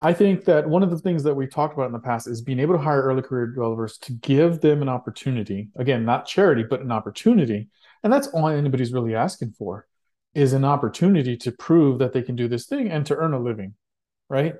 I 0.00 0.12
think 0.12 0.44
that 0.44 0.68
one 0.68 0.84
of 0.84 0.90
the 0.90 0.98
things 0.98 1.24
that 1.24 1.34
we've 1.34 1.50
talked 1.50 1.74
about 1.74 1.86
in 1.86 1.92
the 1.92 1.98
past 1.98 2.28
is 2.28 2.40
being 2.40 2.60
able 2.60 2.74
to 2.74 2.80
hire 2.80 3.02
early 3.02 3.22
career 3.22 3.48
developers 3.48 3.98
to 3.98 4.12
give 4.12 4.60
them 4.60 4.80
an 4.80 4.88
opportunity. 4.88 5.70
Again, 5.76 6.04
not 6.04 6.26
charity, 6.26 6.62
but 6.62 6.80
an 6.80 6.92
opportunity. 6.92 7.68
And 8.04 8.12
that's 8.12 8.28
all 8.28 8.48
anybody's 8.48 8.92
really 8.92 9.16
asking 9.16 9.52
for 9.58 9.86
is 10.34 10.52
an 10.52 10.64
opportunity 10.64 11.36
to 11.38 11.50
prove 11.50 11.98
that 11.98 12.12
they 12.12 12.22
can 12.22 12.36
do 12.36 12.46
this 12.46 12.66
thing 12.66 12.90
and 12.90 13.04
to 13.06 13.16
earn 13.16 13.34
a 13.34 13.40
living. 13.40 13.74
Right. 14.28 14.54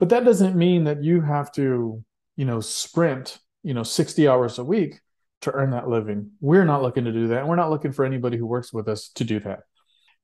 But 0.00 0.08
that 0.08 0.24
doesn't 0.24 0.56
mean 0.56 0.84
that 0.84 1.04
you 1.04 1.20
have 1.20 1.52
to, 1.52 2.02
you 2.34 2.44
know, 2.44 2.58
sprint, 2.58 3.38
you 3.62 3.74
know, 3.74 3.84
60 3.84 4.26
hours 4.26 4.58
a 4.58 4.64
week 4.64 5.00
to 5.42 5.52
earn 5.52 5.70
that 5.70 5.88
living. 5.88 6.32
We're 6.40 6.64
not 6.64 6.82
looking 6.82 7.04
to 7.04 7.12
do 7.12 7.28
that. 7.28 7.40
And 7.40 7.48
we're 7.48 7.54
not 7.54 7.70
looking 7.70 7.92
for 7.92 8.04
anybody 8.04 8.36
who 8.36 8.46
works 8.46 8.72
with 8.72 8.88
us 8.88 9.10
to 9.10 9.22
do 9.22 9.38
that. 9.40 9.60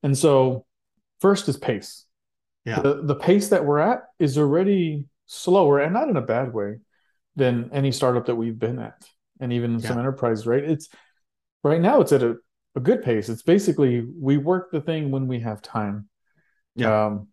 And 0.03 0.19
so 0.19 0.67
first 1.21 1.49
is 1.49 1.57
pace 1.57 2.07
yeah. 2.65 2.81
the, 2.81 3.03
the 3.03 3.15
pace 3.15 3.49
that 3.49 3.65
we're 3.65 3.79
at 3.79 4.05
is 4.19 4.39
already 4.39 5.05
slower 5.27 5.81
and 5.81 5.93
not 5.93 6.09
in 6.09 6.17
a 6.17 6.23
bad 6.23 6.53
way 6.53 6.79
than 7.37 7.71
any 7.73 7.93
startup 7.93 8.27
that 8.27 8.35
we've 8.35 8.59
been 8.59 8.79
at 8.79 9.07
and 9.41 9.53
even 9.53 9.79
yeah. 9.79 9.89
some 9.89 9.99
enterprise 9.99 10.47
right? 10.47 10.65
It's 10.65 10.89
right 11.63 11.81
now 11.81 12.01
it's 12.01 12.13
at 12.13 12.23
a, 12.23 12.37
a 12.75 12.81
good 12.81 13.03
pace. 13.03 13.29
It's 13.29 13.43
basically 13.43 14.01
we 14.01 14.37
work 14.37 14.71
the 14.71 14.81
thing 14.81 15.11
when 15.11 15.27
we 15.27 15.41
have 15.41 15.63
time. 15.63 16.09
Yeah. 16.75 17.07
Um, 17.07 17.29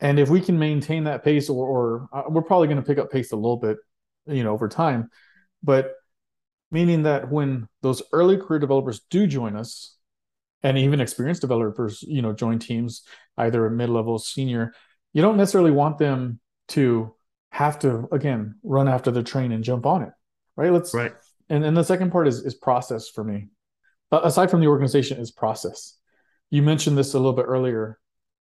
and 0.00 0.18
if 0.18 0.28
we 0.28 0.40
can 0.40 0.58
maintain 0.58 1.04
that 1.04 1.24
pace 1.24 1.48
or, 1.48 1.66
or 1.66 2.08
uh, 2.12 2.22
we're 2.28 2.42
probably 2.42 2.68
going 2.68 2.80
to 2.80 2.86
pick 2.86 2.98
up 2.98 3.10
pace 3.10 3.32
a 3.32 3.36
little 3.36 3.56
bit 3.56 3.78
you 4.26 4.44
know 4.44 4.52
over 4.52 4.68
time. 4.68 5.10
But 5.62 5.94
meaning 6.70 7.04
that 7.04 7.30
when 7.30 7.68
those 7.82 8.02
early 8.12 8.36
career 8.36 8.60
developers 8.60 9.00
do 9.10 9.26
join 9.26 9.56
us 9.56 9.96
and 10.62 10.76
even 10.78 11.00
experienced 11.00 11.40
developers, 11.40 12.02
you 12.02 12.22
know, 12.22 12.32
join 12.32 12.58
teams 12.58 13.02
either 13.36 13.66
a 13.66 13.70
mid-level, 13.70 14.18
senior. 14.18 14.72
You 15.12 15.22
don't 15.22 15.36
necessarily 15.36 15.70
want 15.70 15.98
them 15.98 16.40
to 16.68 17.14
have 17.50 17.78
to 17.80 18.08
again 18.12 18.56
run 18.62 18.88
after 18.88 19.10
the 19.10 19.22
train 19.22 19.52
and 19.52 19.64
jump 19.64 19.86
on 19.86 20.02
it, 20.02 20.12
right? 20.56 20.72
Let's 20.72 20.92
right. 20.92 21.12
And 21.48 21.64
and 21.64 21.76
the 21.76 21.84
second 21.84 22.10
part 22.10 22.28
is 22.28 22.44
is 22.44 22.54
process 22.54 23.08
for 23.08 23.24
me. 23.24 23.48
Uh, 24.12 24.20
aside 24.22 24.50
from 24.50 24.60
the 24.60 24.66
organization, 24.66 25.18
is 25.18 25.30
process. 25.30 25.94
You 26.50 26.62
mentioned 26.62 26.96
this 26.96 27.14
a 27.14 27.18
little 27.18 27.32
bit 27.32 27.46
earlier. 27.46 27.98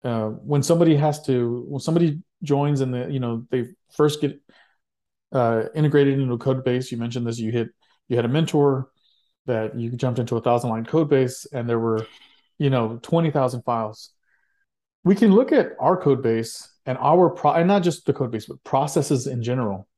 Uh, 0.05 0.29
when 0.29 0.63
somebody 0.63 0.97
has 0.97 1.23
to, 1.23 1.65
when 1.69 1.81
somebody 1.81 2.23
joins 2.43 2.81
and 2.81 2.93
the 2.93 3.11
you 3.11 3.21
know 3.21 3.47
they 3.51 3.69
first 3.95 4.21
get 4.21 4.41
uh, 5.33 5.65
integrated 5.75 6.19
into 6.19 6.35
a 6.35 6.39
code 6.39 6.65
base, 6.65 6.91
you 6.91 6.99
mentioned 6.99 7.27
this. 7.27 7.39
You 7.39 7.53
hit 7.53 7.69
you 8.09 8.17
had 8.17 8.25
a 8.25 8.29
mentor 8.29 8.89
that 9.47 9.79
you 9.79 9.91
jumped 9.91 10.19
into 10.19 10.37
a 10.37 10.41
thousand 10.41 10.71
line 10.71 10.85
code 10.85 11.09
base 11.09 11.47
and 11.53 11.69
there 11.69 11.79
were, 11.79 12.07
you 12.59 12.71
know, 12.71 12.99
20,000 13.03 13.63
files. 13.63 14.11
We 15.05 15.15
can 15.15 15.33
look 15.33 15.53
at 15.53 15.73
our 15.81 15.97
code 15.97 16.23
base 16.23 16.69
and 16.85 16.99
our 16.99 17.31
pro 17.31 17.53
and 17.53 17.69
not 17.69 17.83
just 17.83 18.07
the 18.07 18.13
code 18.13 18.31
base, 18.31 18.47
but 18.47 18.63
processes 18.65 19.27
in 19.27 19.43
general. 19.43 19.89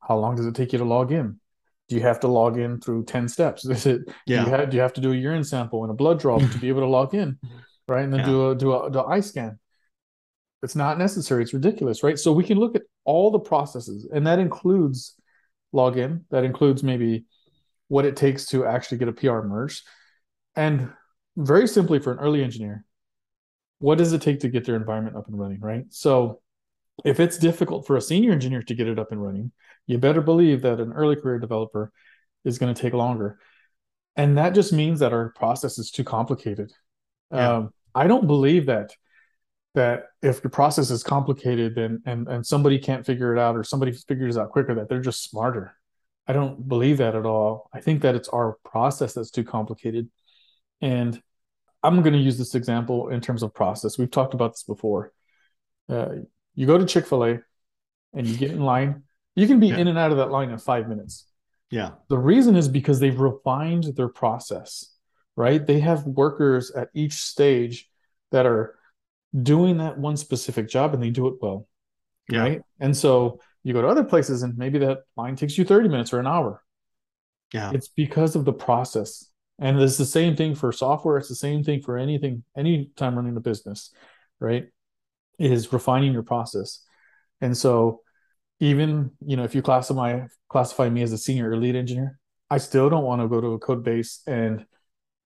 How 0.00 0.18
long 0.18 0.36
does 0.36 0.46
it 0.46 0.54
take 0.54 0.72
you 0.72 0.78
to 0.78 0.84
log 0.84 1.12
in? 1.12 1.40
Do 1.88 1.96
you 1.96 2.02
have 2.02 2.20
to 2.20 2.28
log 2.28 2.58
in 2.58 2.80
through 2.80 3.04
10 3.04 3.28
steps? 3.28 3.64
Is 3.66 3.86
it 3.86 4.02
yeah. 4.26 4.44
do 4.44 4.50
you 4.50 4.56
have 4.56 4.70
do 4.70 4.76
you 4.76 4.82
have 4.82 4.92
to 4.94 5.00
do 5.00 5.12
a 5.12 5.16
urine 5.16 5.44
sample 5.44 5.82
and 5.82 5.90
a 5.90 5.94
blood 5.94 6.18
draw 6.18 6.38
to 6.38 6.58
be 6.58 6.68
able 6.68 6.80
to 6.80 6.86
log 6.86 7.14
in? 7.14 7.38
Right. 7.86 8.02
And 8.02 8.10
then 8.10 8.20
yeah. 8.20 8.26
do 8.26 8.50
a 8.50 8.54
do 8.54 8.74
a 8.74 8.90
do 8.90 9.00
an 9.00 9.12
eye 9.12 9.20
scan. 9.20 9.58
It's 10.62 10.74
not 10.74 10.98
necessary. 10.98 11.42
It's 11.42 11.52
ridiculous, 11.52 12.02
right? 12.02 12.18
So 12.18 12.32
we 12.32 12.42
can 12.42 12.58
look 12.58 12.74
at 12.74 12.80
all 13.04 13.30
the 13.30 13.38
processes, 13.38 14.08
and 14.10 14.26
that 14.26 14.38
includes 14.38 15.14
login. 15.74 16.22
That 16.30 16.44
includes 16.44 16.82
maybe 16.82 17.26
what 17.88 18.04
it 18.04 18.16
takes 18.16 18.46
to 18.46 18.66
actually 18.66 18.98
get 18.98 19.08
a 19.08 19.12
PR 19.12 19.40
merged. 19.40 19.86
And 20.56 20.90
very 21.36 21.66
simply 21.66 21.98
for 21.98 22.12
an 22.12 22.18
early 22.18 22.42
engineer, 22.42 22.84
what 23.78 23.98
does 23.98 24.12
it 24.12 24.22
take 24.22 24.40
to 24.40 24.48
get 24.48 24.64
their 24.64 24.76
environment 24.76 25.16
up 25.16 25.26
and 25.28 25.38
running, 25.38 25.60
right? 25.60 25.84
So 25.90 26.40
if 27.04 27.20
it's 27.20 27.38
difficult 27.38 27.86
for 27.86 27.96
a 27.96 28.00
senior 28.00 28.32
engineer 28.32 28.62
to 28.62 28.74
get 28.74 28.88
it 28.88 28.98
up 28.98 29.10
and 29.12 29.22
running, 29.22 29.52
you 29.86 29.98
better 29.98 30.20
believe 30.20 30.62
that 30.62 30.80
an 30.80 30.92
early 30.92 31.16
career 31.16 31.38
developer 31.38 31.92
is 32.44 32.58
going 32.58 32.72
to 32.72 32.80
take 32.80 32.92
longer. 32.92 33.38
And 34.16 34.38
that 34.38 34.54
just 34.54 34.72
means 34.72 35.00
that 35.00 35.12
our 35.12 35.30
process 35.30 35.78
is 35.78 35.90
too 35.90 36.04
complicated. 36.04 36.72
Yeah. 37.32 37.56
Um, 37.56 37.74
I 37.94 38.06
don't 38.06 38.26
believe 38.26 38.66
that 38.66 38.92
that 39.74 40.04
if 40.22 40.40
the 40.40 40.48
process 40.48 40.90
is 40.90 41.02
complicated 41.02 41.74
then 41.74 42.00
and 42.06 42.28
and 42.28 42.46
somebody 42.46 42.78
can't 42.78 43.04
figure 43.04 43.34
it 43.34 43.40
out 43.40 43.56
or 43.56 43.64
somebody 43.64 43.90
figures 43.90 44.36
it 44.36 44.40
out 44.40 44.50
quicker 44.50 44.74
that 44.76 44.88
they're 44.88 45.00
just 45.00 45.28
smarter 45.28 45.74
i 46.26 46.32
don't 46.32 46.68
believe 46.68 46.98
that 46.98 47.14
at 47.14 47.26
all 47.26 47.68
i 47.72 47.80
think 47.80 48.02
that 48.02 48.14
it's 48.14 48.28
our 48.28 48.56
process 48.64 49.14
that's 49.14 49.30
too 49.30 49.44
complicated 49.44 50.08
and 50.80 51.20
i'm 51.82 52.02
going 52.02 52.12
to 52.12 52.18
use 52.18 52.38
this 52.38 52.54
example 52.54 53.08
in 53.08 53.20
terms 53.20 53.42
of 53.42 53.54
process 53.54 53.98
we've 53.98 54.10
talked 54.10 54.34
about 54.34 54.52
this 54.52 54.62
before 54.62 55.12
uh, 55.88 56.08
you 56.54 56.66
go 56.66 56.78
to 56.78 56.86
chick-fil-a 56.86 57.40
and 58.14 58.26
you 58.26 58.36
get 58.36 58.50
in 58.50 58.60
line 58.60 59.02
you 59.34 59.46
can 59.46 59.60
be 59.60 59.68
yeah. 59.68 59.78
in 59.78 59.88
and 59.88 59.98
out 59.98 60.10
of 60.10 60.16
that 60.16 60.30
line 60.30 60.50
in 60.50 60.58
five 60.58 60.88
minutes 60.88 61.26
yeah 61.70 61.90
the 62.08 62.18
reason 62.18 62.56
is 62.56 62.68
because 62.68 63.00
they've 63.00 63.20
refined 63.20 63.84
their 63.96 64.08
process 64.08 64.94
right 65.36 65.66
they 65.66 65.80
have 65.80 66.04
workers 66.04 66.70
at 66.70 66.88
each 66.94 67.14
stage 67.14 67.88
that 68.30 68.46
are 68.46 68.76
doing 69.42 69.78
that 69.78 69.98
one 69.98 70.16
specific 70.16 70.68
job 70.68 70.94
and 70.94 71.02
they 71.02 71.10
do 71.10 71.26
it 71.28 71.34
well. 71.40 71.66
Yeah. 72.28 72.40
Right. 72.40 72.62
And 72.80 72.96
so 72.96 73.40
you 73.64 73.72
go 73.72 73.82
to 73.82 73.88
other 73.88 74.04
places 74.04 74.42
and 74.42 74.56
maybe 74.56 74.78
that 74.78 75.00
line 75.16 75.34
takes 75.34 75.58
you 75.58 75.64
30 75.64 75.88
minutes 75.88 76.12
or 76.12 76.20
an 76.20 76.26
hour. 76.26 76.62
Yeah. 77.52 77.72
It's 77.72 77.88
because 77.88 78.36
of 78.36 78.44
the 78.44 78.52
process. 78.52 79.30
And 79.58 79.80
it's 79.80 79.96
the 79.96 80.04
same 80.04 80.36
thing 80.36 80.54
for 80.54 80.70
software. 80.72 81.16
It's 81.16 81.28
the 81.28 81.34
same 81.34 81.64
thing 81.64 81.80
for 81.80 81.96
anything, 81.96 82.44
anytime 82.56 83.16
running 83.16 83.36
a 83.36 83.40
business, 83.40 83.92
right? 84.38 84.66
Is 85.38 85.72
refining 85.72 86.12
your 86.12 86.22
process. 86.22 86.80
And 87.40 87.56
so 87.56 88.00
even, 88.60 89.12
you 89.24 89.36
know, 89.36 89.44
if 89.44 89.54
you 89.54 89.62
classify 89.62 90.26
classify 90.48 90.88
me 90.88 91.02
as 91.02 91.12
a 91.12 91.18
senior 91.18 91.50
or 91.50 91.56
lead 91.56 91.76
engineer, 91.76 92.18
I 92.50 92.58
still 92.58 92.90
don't 92.90 93.04
want 93.04 93.22
to 93.22 93.28
go 93.28 93.40
to 93.40 93.54
a 93.54 93.58
code 93.58 93.82
base 93.82 94.20
and 94.26 94.64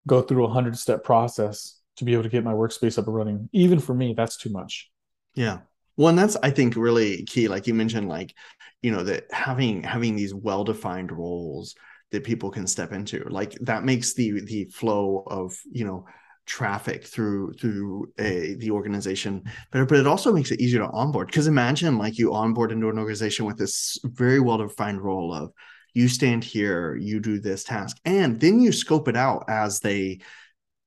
go 0.07 0.23
through 0.23 0.47
a 0.47 0.51
hundred 0.51 0.79
step 0.79 1.05
process 1.05 1.81
to 1.97 2.05
be 2.05 2.13
able 2.13 2.23
to 2.23 2.29
get 2.29 2.45
my 2.45 2.53
workspace 2.53 2.99
up 2.99 3.07
and 3.07 3.15
running. 3.15 3.49
Even 3.53 3.81
for 3.81 3.95
me, 3.95 4.15
that's 4.17 4.37
too 4.37 4.51
much. 4.51 4.91
Yeah. 5.35 5.59
Well, 5.99 6.09
and 6.09 6.19
that's 6.19 6.37
I 6.43 6.51
think 6.51 6.77
really 6.77 7.25
key. 7.25 7.49
Like 7.49 7.67
you 7.67 7.75
mentioned, 7.75 8.09
like 8.09 8.35
you 8.83 8.93
know 8.93 9.05
that 9.05 9.25
having 9.33 9.83
having 9.83 10.17
these 10.17 10.33
well 10.35 10.65
defined 10.65 11.13
roles 11.13 11.75
that 12.13 12.25
people 12.25 12.51
can 12.51 12.67
step 12.67 12.93
into, 12.93 13.25
like 13.29 13.53
that 13.63 13.85
makes 13.85 14.15
the 14.15 14.41
the 14.41 14.65
flow 14.67 15.25
of 15.27 15.59
you 15.71 15.85
know 15.85 16.07
traffic 16.47 17.05
through 17.05 17.53
through 17.55 18.11
a, 18.19 18.55
the 18.55 18.71
organization 18.71 19.43
better 19.71 19.85
but 19.85 19.99
it 19.99 20.07
also 20.07 20.33
makes 20.33 20.51
it 20.51 20.59
easier 20.63 20.81
to 20.81 20.89
onboard 20.93 21.27
because 21.27 21.47
imagine 21.47 21.99
like 21.99 22.17
you 22.17 22.33
onboard 22.33 22.73
into 22.73 22.89
an 22.89 22.99
organization 22.99 23.45
with 23.45 23.59
this 23.59 23.99
very 24.05 24.41
well 24.41 24.57
defined 24.57 24.99
role 25.03 25.35
of 25.35 25.53
you 25.93 26.09
stand 26.09 26.43
here 26.43 26.97
you 26.97 27.21
do 27.21 27.39
this 27.39 27.65
task 27.65 27.99
and 28.07 28.41
then 28.41 28.61
you 28.61 28.73
scope 28.73 29.09
it 29.09 29.17
out 29.17 29.45
as 29.49 29.81
they 29.81 30.19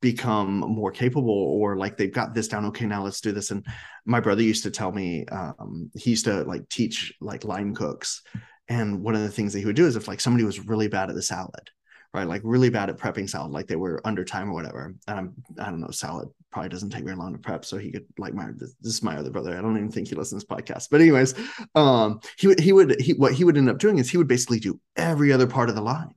become 0.01 0.59
more 0.59 0.91
capable 0.91 1.29
or 1.29 1.77
like 1.77 1.95
they've 1.95 2.13
got 2.13 2.33
this 2.33 2.47
down 2.47 2.65
okay 2.65 2.85
now 2.85 3.03
let's 3.03 3.21
do 3.21 3.31
this. 3.31 3.51
And 3.51 3.65
my 4.05 4.19
brother 4.19 4.41
used 4.41 4.63
to 4.63 4.71
tell 4.71 4.91
me 4.91 5.25
um, 5.27 5.91
he 5.95 6.11
used 6.11 6.25
to 6.25 6.43
like 6.43 6.67
teach 6.69 7.13
like 7.21 7.43
line 7.43 7.73
cooks. 7.75 8.23
And 8.67 9.03
one 9.03 9.15
of 9.15 9.21
the 9.21 9.29
things 9.29 9.53
that 9.53 9.59
he 9.59 9.65
would 9.65 9.75
do 9.75 9.85
is 9.85 9.95
if 9.95 10.07
like 10.07 10.21
somebody 10.21 10.43
was 10.43 10.65
really 10.65 10.87
bad 10.87 11.09
at 11.09 11.15
the 11.15 11.21
salad 11.21 11.69
right 12.13 12.27
like 12.27 12.41
really 12.43 12.69
bad 12.69 12.89
at 12.89 12.97
prepping 12.97 13.29
salad 13.29 13.51
like 13.51 13.67
they 13.67 13.75
were 13.75 14.01
under 14.03 14.23
time 14.23 14.49
or 14.49 14.53
whatever 14.53 14.85
and 14.85 14.99
i'm 15.07 15.33
i 15.59 15.65
don't 15.65 15.79
know 15.79 15.91
salad 15.91 16.27
probably 16.51 16.69
doesn't 16.69 16.89
take 16.89 17.05
very 17.05 17.15
long 17.15 17.31
to 17.31 17.39
prep 17.39 17.63
so 17.63 17.77
he 17.77 17.91
could 17.91 18.05
like 18.17 18.33
my 18.33 18.47
this 18.57 18.75
is 18.83 19.03
my 19.03 19.15
other 19.15 19.29
brother 19.29 19.57
i 19.57 19.61
don't 19.61 19.77
even 19.77 19.91
think 19.91 20.07
he 20.07 20.15
listens 20.15 20.43
to 20.43 20.47
this 20.47 20.63
podcast. 20.63 20.87
But 20.91 21.01
anyways 21.01 21.33
um 21.75 22.19
he 22.37 22.47
would 22.47 22.59
he 22.59 22.73
would 22.73 22.99
he 22.99 23.13
what 23.13 23.33
he 23.33 23.43
would 23.43 23.57
end 23.57 23.69
up 23.69 23.77
doing 23.77 23.97
is 23.97 24.09
he 24.09 24.17
would 24.17 24.27
basically 24.27 24.59
do 24.59 24.79
every 24.95 25.31
other 25.31 25.47
part 25.47 25.69
of 25.69 25.75
the 25.75 25.81
line 25.81 26.13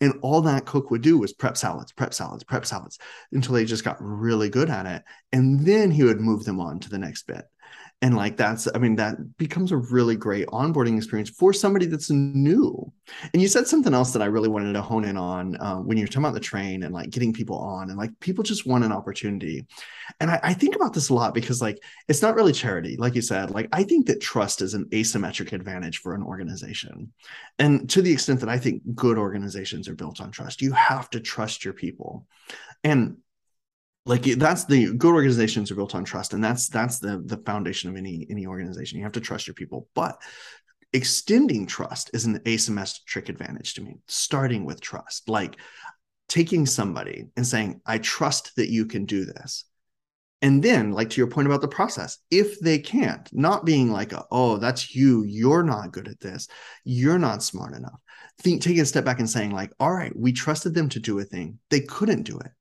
and 0.00 0.14
all 0.22 0.40
that 0.42 0.66
cook 0.66 0.90
would 0.90 1.02
do 1.02 1.18
was 1.18 1.32
prep 1.32 1.56
salads, 1.56 1.92
prep 1.92 2.14
salads, 2.14 2.44
prep 2.44 2.66
salads 2.66 2.98
until 3.32 3.54
they 3.54 3.64
just 3.64 3.84
got 3.84 3.96
really 4.00 4.48
good 4.48 4.70
at 4.70 4.86
it. 4.86 5.02
And 5.32 5.60
then 5.60 5.90
he 5.90 6.04
would 6.04 6.20
move 6.20 6.44
them 6.44 6.60
on 6.60 6.80
to 6.80 6.90
the 6.90 6.98
next 6.98 7.26
bit 7.26 7.44
and 8.02 8.14
like 8.14 8.36
that's 8.36 8.68
i 8.74 8.78
mean 8.78 8.94
that 8.96 9.36
becomes 9.38 9.72
a 9.72 9.76
really 9.76 10.16
great 10.16 10.46
onboarding 10.48 10.96
experience 10.96 11.30
for 11.30 11.52
somebody 11.52 11.86
that's 11.86 12.10
new. 12.10 12.92
And 13.32 13.40
you 13.40 13.48
said 13.48 13.66
something 13.66 13.94
else 13.94 14.12
that 14.12 14.22
i 14.22 14.26
really 14.26 14.48
wanted 14.48 14.74
to 14.74 14.82
hone 14.82 15.04
in 15.04 15.16
on 15.16 15.56
uh, 15.56 15.76
when 15.76 15.96
you're 15.96 16.06
talking 16.06 16.22
about 16.22 16.34
the 16.34 16.40
train 16.40 16.82
and 16.82 16.92
like 16.92 17.10
getting 17.10 17.32
people 17.32 17.56
on 17.58 17.88
and 17.88 17.98
like 17.98 18.10
people 18.20 18.44
just 18.44 18.66
want 18.66 18.84
an 18.84 18.92
opportunity. 18.92 19.66
And 20.20 20.30
I, 20.30 20.40
I 20.42 20.54
think 20.54 20.76
about 20.76 20.92
this 20.92 21.08
a 21.08 21.14
lot 21.14 21.34
because 21.34 21.62
like 21.62 21.82
it's 22.08 22.22
not 22.22 22.34
really 22.34 22.52
charity 22.52 22.96
like 22.98 23.14
you 23.14 23.22
said. 23.22 23.50
Like 23.50 23.68
i 23.72 23.82
think 23.82 24.06
that 24.06 24.20
trust 24.20 24.60
is 24.60 24.74
an 24.74 24.84
asymmetric 24.86 25.52
advantage 25.52 25.98
for 25.98 26.14
an 26.14 26.22
organization. 26.22 27.12
And 27.58 27.88
to 27.90 28.02
the 28.02 28.12
extent 28.12 28.40
that 28.40 28.48
i 28.50 28.58
think 28.58 28.82
good 28.94 29.16
organizations 29.16 29.88
are 29.88 29.94
built 29.94 30.20
on 30.20 30.30
trust 30.30 30.60
you 30.60 30.72
have 30.72 31.08
to 31.10 31.20
trust 31.20 31.64
your 31.64 31.74
people. 31.74 32.26
And 32.84 33.16
like 34.06 34.22
that's 34.22 34.64
the 34.64 34.94
good 34.94 35.12
organizations 35.12 35.70
are 35.70 35.74
built 35.74 35.96
on 35.96 36.04
trust 36.04 36.32
and 36.32 36.42
that's 36.42 36.68
that's 36.68 37.00
the 37.00 37.22
the 37.26 37.38
foundation 37.38 37.90
of 37.90 37.96
any 37.96 38.26
any 38.30 38.46
organization. 38.46 38.98
You 38.98 39.04
have 39.04 39.12
to 39.12 39.20
trust 39.20 39.48
your 39.48 39.54
people. 39.54 39.88
But 39.94 40.22
extending 40.92 41.66
trust 41.66 42.10
is 42.14 42.24
an 42.24 42.38
asymmetric 42.40 43.28
advantage 43.28 43.74
to 43.74 43.82
me 43.82 43.98
starting 44.06 44.64
with 44.64 44.80
trust. 44.80 45.28
Like 45.28 45.56
taking 46.28 46.66
somebody 46.66 47.26
and 47.36 47.46
saying 47.46 47.80
i 47.86 47.98
trust 47.98 48.56
that 48.56 48.70
you 48.70 48.86
can 48.86 49.06
do 49.06 49.24
this. 49.24 49.64
And 50.40 50.62
then 50.62 50.92
like 50.92 51.10
to 51.10 51.20
your 51.20 51.28
point 51.28 51.48
about 51.48 51.60
the 51.60 51.68
process 51.68 52.18
if 52.30 52.60
they 52.60 52.78
can't 52.78 53.28
not 53.32 53.64
being 53.64 53.90
like 53.90 54.12
a, 54.12 54.24
oh 54.30 54.58
that's 54.58 54.94
you. 54.94 55.24
You're 55.24 55.64
not 55.64 55.90
good 55.90 56.06
at 56.06 56.20
this. 56.20 56.46
You're 56.84 57.18
not 57.18 57.42
smart 57.42 57.74
enough. 57.74 57.98
Think 58.38 58.62
taking 58.62 58.82
a 58.82 58.86
step 58.86 59.04
back 59.04 59.18
and 59.18 59.28
saying 59.28 59.50
like 59.50 59.72
all 59.80 59.92
right 59.92 60.14
we 60.14 60.30
trusted 60.30 60.74
them 60.74 60.90
to 60.90 61.00
do 61.00 61.18
a 61.18 61.24
thing. 61.24 61.58
They 61.70 61.80
couldn't 61.80 62.22
do 62.22 62.38
it 62.38 62.52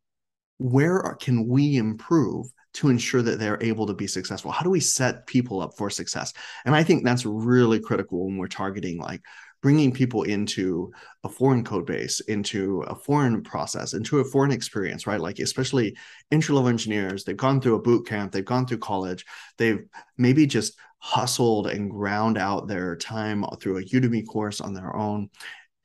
where 0.57 1.15
can 1.19 1.47
we 1.47 1.75
improve 1.77 2.47
to 2.73 2.89
ensure 2.89 3.21
that 3.21 3.39
they're 3.39 3.61
able 3.61 3.87
to 3.87 3.93
be 3.93 4.07
successful? 4.07 4.51
How 4.51 4.63
do 4.63 4.69
we 4.69 4.79
set 4.79 5.27
people 5.27 5.61
up 5.61 5.77
for 5.77 5.89
success? 5.89 6.33
And 6.65 6.75
i 6.75 6.83
think 6.83 7.03
that's 7.03 7.25
really 7.25 7.79
critical 7.79 8.25
when 8.25 8.37
we're 8.37 8.47
targeting 8.47 8.99
like 8.99 9.21
bringing 9.61 9.91
people 9.91 10.23
into 10.23 10.91
a 11.23 11.29
foreign 11.29 11.63
code 11.63 11.87
base 11.87 12.19
into 12.21 12.81
a 12.81 12.93
foreign 12.93 13.41
process 13.41 13.93
into 13.93 14.19
a 14.19 14.23
foreign 14.23 14.51
experience 14.51 15.07
right? 15.07 15.19
Like 15.19 15.39
especially 15.39 15.97
entry 16.31 16.53
level 16.53 16.69
engineers 16.69 17.23
they've 17.23 17.35
gone 17.35 17.59
through 17.59 17.75
a 17.75 17.81
boot 17.81 18.05
camp 18.05 18.31
they've 18.31 18.45
gone 18.45 18.67
through 18.67 18.77
college 18.77 19.25
they've 19.57 19.83
maybe 20.17 20.45
just 20.45 20.77
hustled 20.99 21.67
and 21.67 21.89
ground 21.91 22.37
out 22.37 22.67
their 22.67 22.95
time 22.95 23.45
through 23.59 23.77
a 23.77 23.83
udemy 23.83 24.25
course 24.25 24.61
on 24.61 24.73
their 24.73 24.95
own 24.95 25.29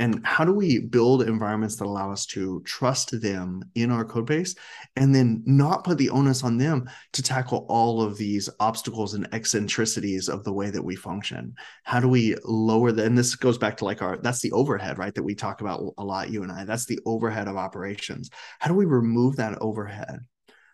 and 0.01 0.27
how 0.27 0.47
do 0.47 0.53
we 0.55 0.79
build 0.79 1.23
environments 1.23 1.77
that 1.77 1.85
allow 1.85 2.11
us 2.11 2.25
to 2.25 2.63
trust 2.65 3.21
them 3.21 3.63
in 3.75 3.91
our 3.91 4.03
code 4.03 4.25
base 4.25 4.55
and 4.97 5.15
then 5.15 5.43
not 5.45 5.85
put 5.85 5.99
the 5.99 6.09
onus 6.09 6.43
on 6.43 6.57
them 6.57 6.89
to 7.13 7.23
tackle 7.23 7.67
all 7.69 8.01
of 8.01 8.17
these 8.17 8.49
obstacles 8.61 9.13
and 9.13 9.29
eccentricities 9.33 10.31
of 10.31 10.43
the 10.43 10.53
way 10.53 10.71
that 10.71 10.83
we 10.83 10.97
function? 10.97 11.55
How 11.85 12.01
do 12.01 12.09
we 12.09 12.35
lower 12.45 12.93
the 12.93 13.05
and 13.05 13.17
this 13.17 13.37
goes 13.37 13.59
back 13.59 13.77
to 13.77 13.85
like 13.85 14.01
our 14.01 14.17
that's 14.17 14.41
the 14.41 14.53
overhead 14.53 14.97
right 14.97 15.15
that 15.15 15.23
we 15.23 15.35
talk 15.35 15.61
about 15.61 15.93
a 15.99 16.05
lot 16.05 16.31
you 16.31 16.43
and 16.43 16.51
i. 16.51 16.65
That's 16.65 16.87
the 16.87 16.99
overhead 17.05 17.47
of 17.47 17.59
operations. 17.59 18.31
How 18.59 18.69
do 18.69 18.75
we 18.75 18.87
remove 18.87 19.37
that 19.37 19.59
overhead 19.61 20.21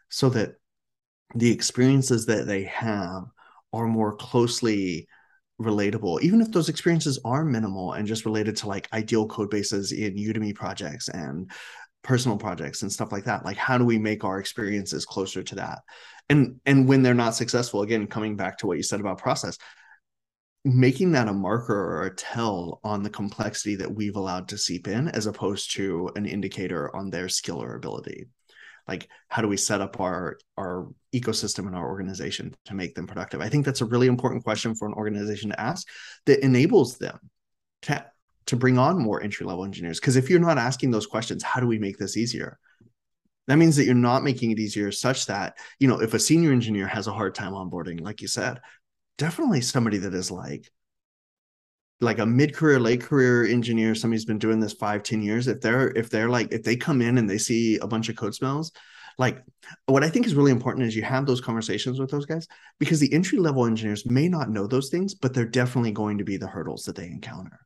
so 0.09 0.29
that 0.31 0.55
the 1.35 1.51
experiences 1.51 2.27
that 2.27 2.47
they 2.47 2.63
have 2.63 3.25
are 3.73 3.89
more 3.89 4.15
closely 4.15 5.09
relatable, 5.61 6.21
even 6.23 6.41
if 6.41 6.51
those 6.51 6.69
experiences 6.69 7.19
are 7.25 7.45
minimal 7.45 7.93
and 7.93 8.07
just 8.07 8.27
related 8.27 8.57
to 8.57 8.69
like 8.69 8.93
ideal 8.93 9.27
code 9.27 9.51
bases 9.51 9.93
in 9.93 10.15
Udemy 10.17 10.55
projects 10.55 11.09
and 11.09 11.51
personal 12.03 12.37
projects 12.37 12.83
and 12.83 12.93
stuff 12.93 13.11
like 13.11 13.25
that. 13.25 13.45
Like, 13.45 13.57
how 13.57 13.79
do 13.79 13.85
we 13.85 13.99
make 13.99 14.23
our 14.23 14.39
experiences 14.39 15.05
closer 15.05 15.43
to 15.43 15.55
that? 15.57 15.81
And 16.29 16.61
and 16.67 16.89
when 16.89 17.03
they're 17.03 17.15
not 17.15 17.35
successful, 17.35 17.83
again, 17.83 18.07
coming 18.07 18.37
back 18.37 18.59
to 18.59 18.67
what 18.67 18.77
you 18.77 18.83
said 18.83 19.01
about 19.01 19.19
process, 19.19 19.59
making 20.65 21.13
that 21.13 21.29
a 21.29 21.33
marker 21.33 21.75
or 21.75 22.07
a 22.07 22.15
tell 22.15 22.81
on 22.85 23.03
the 23.03 23.11
complexity 23.11 23.77
that 23.77 23.95
we've 23.95 24.17
allowed 24.17 24.49
to 24.49 24.59
seep 24.59 24.89
in 24.89 25.09
as 25.09 25.27
opposed 25.27 25.75
to 25.77 26.11
an 26.17 26.27
indicator 26.27 26.95
on 26.95 27.11
their 27.11 27.29
skill 27.29 27.63
or 27.63 27.77
ability 27.77 28.27
like 28.89 29.09
how 29.29 29.43
do 29.43 29.49
we 29.49 29.57
set 29.57 29.81
up 29.81 30.01
our 30.01 30.39
our 30.57 30.89
ecosystem 31.15 31.67
and 31.67 31.75
our 31.75 31.89
organization 31.89 32.55
to 32.67 32.75
make 32.75 32.95
them 32.95 33.07
productive? 33.07 33.41
I 33.41 33.49
think 33.49 33.65
that's 33.65 33.81
a 33.81 33.87
really 33.87 34.07
important 34.07 34.45
question 34.45 34.75
for 34.75 34.87
an 34.87 34.95
organization 34.95 35.51
to 35.51 35.61
ask 35.61 35.87
that 36.27 36.45
enables 36.45 36.99
them 36.99 37.19
to 37.83 38.05
to 38.47 38.57
bring 38.57 38.79
on 38.79 38.99
more 38.99 39.23
entry 39.23 39.45
level 39.47 39.65
engineers. 39.65 39.99
Because 39.99 40.17
if 40.17 40.31
you're 40.31 40.39
not 40.39 40.59
asking 40.59 40.91
those 40.91 41.07
questions 41.07 41.43
how 41.43 41.61
do 41.61 41.67
we 41.67 41.79
make 41.79 41.99
this 41.99 42.17
easier? 42.17 42.59
That 43.49 43.57
means 43.57 43.77
that 43.77 43.85
you're 43.85 43.95
not 43.95 44.25
making 44.25 44.51
it 44.51 44.59
easier 44.59 44.91
such 44.93 45.27
that 45.27 45.59
you 45.79 45.89
know 45.89 46.01
if 46.01 46.15
a 46.15 46.19
senior 46.19 46.53
engineer 46.53 46.87
has 46.87 47.07
a 47.07 47.13
hard 47.13 47.35
time 47.35 47.53
onboarding 47.53 48.01
like 48.01 48.21
you 48.21 48.29
said 48.29 48.61
definitely 49.19 49.61
somebody 49.61 49.99
that 49.99 50.15
is 50.15 50.31
like 50.31 50.71
like 52.01 52.19
a 52.19 52.27
mid-career 52.27 52.79
late 52.79 53.01
career 53.01 53.45
engineer 53.45 53.95
somebody's 53.95 54.25
been 54.27 54.39
doing 54.39 54.61
this 54.61 54.75
five 54.75 55.03
ten 55.03 55.23
years 55.23 55.49
if 55.49 55.61
they're 55.61 55.89
if 55.97 56.11
they're 56.11 56.29
like 56.29 56.53
if 56.53 56.63
they 56.63 56.77
come 56.77 57.01
in 57.01 57.19
and 57.19 57.29
they 57.29 57.39
see 57.39 57.79
a 57.79 57.87
bunch 57.87 58.09
of 58.09 58.17
code 58.17 58.35
smells 58.35 58.71
like 59.19 59.43
what 59.87 60.05
i 60.05 60.09
think 60.11 60.27
is 60.27 60.35
really 60.35 60.51
important 60.51 60.87
is 60.87 60.95
you 60.95 61.03
have 61.03 61.25
those 61.25 61.41
conversations 61.41 61.99
with 61.99 62.11
those 62.11 62.27
guys 62.27 62.47
because 62.79 63.01
the 63.01 63.13
entry 63.15 63.39
level 63.39 63.65
engineers 63.65 64.05
may 64.05 64.29
not 64.29 64.51
know 64.51 64.67
those 64.67 64.91
things 64.91 65.15
but 65.15 65.33
they're 65.33 65.47
definitely 65.47 65.91
going 65.93 66.19
to 66.19 66.25
be 66.25 66.37
the 66.37 66.47
hurdles 66.47 66.85
that 66.85 66.97
they 66.97 67.07
encounter. 67.07 67.59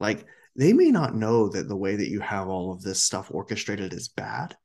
Like 0.00 0.24
they 0.56 0.72
may 0.72 0.90
not 0.90 1.14
know 1.14 1.48
that 1.50 1.68
the 1.68 1.76
way 1.76 1.96
that 1.96 2.08
you 2.08 2.20
have 2.20 2.48
all 2.48 2.72
of 2.72 2.82
this 2.82 3.02
stuff 3.02 3.30
orchestrated 3.30 3.92
is 3.92 4.08
bad 4.08 4.56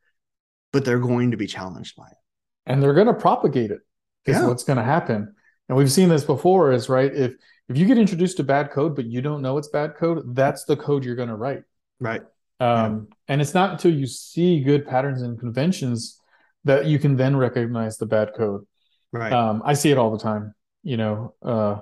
but 0.71 0.85
they're 0.85 0.97
going 0.99 1.31
to 1.31 1.37
be 1.37 1.45
challenged 1.45 1.95
by 1.95 2.07
it. 2.07 2.17
And 2.65 2.81
they're 2.81 2.93
going 2.95 3.07
to 3.07 3.13
propagate 3.13 3.69
it 3.71 3.81
is 4.25 4.37
Yeah. 4.37 4.47
what's 4.47 4.63
going 4.63 4.77
to 4.77 4.83
happen. 4.83 5.35
And 5.67 5.77
we've 5.77 5.91
seen 5.91 6.09
this 6.09 6.23
before 6.23 6.71
is 6.71 6.87
right 6.89 7.13
if 7.13 7.33
if 7.69 7.77
you 7.77 7.85
get 7.85 7.97
introduced 7.97 8.37
to 8.37 8.43
bad 8.43 8.71
code 8.71 8.95
but 8.95 9.05
you 9.05 9.21
don't 9.21 9.41
know 9.41 9.57
it's 9.57 9.69
bad 9.69 9.95
code 9.95 10.35
that's 10.35 10.65
the 10.65 10.75
code 10.75 11.03
you're 11.05 11.15
going 11.15 11.29
to 11.29 11.35
write. 11.35 11.63
Right. 11.99 12.21
Um, 12.59 13.07
and 13.27 13.41
it's 13.41 13.53
not 13.53 13.71
until 13.71 13.93
you 13.93 14.05
see 14.07 14.61
good 14.61 14.87
patterns 14.87 15.21
and 15.21 15.39
conventions 15.39 16.19
that 16.65 16.85
you 16.85 16.99
can 16.99 17.15
then 17.17 17.35
recognize 17.35 17.97
the 17.97 18.05
bad 18.05 18.31
code. 18.35 18.65
Right. 19.11 19.31
Um, 19.31 19.61
i 19.65 19.73
see 19.73 19.91
it 19.91 19.97
all 19.97 20.11
the 20.11 20.23
time 20.23 20.55
you 20.83 20.97
know 20.97 21.33
uh, 21.41 21.79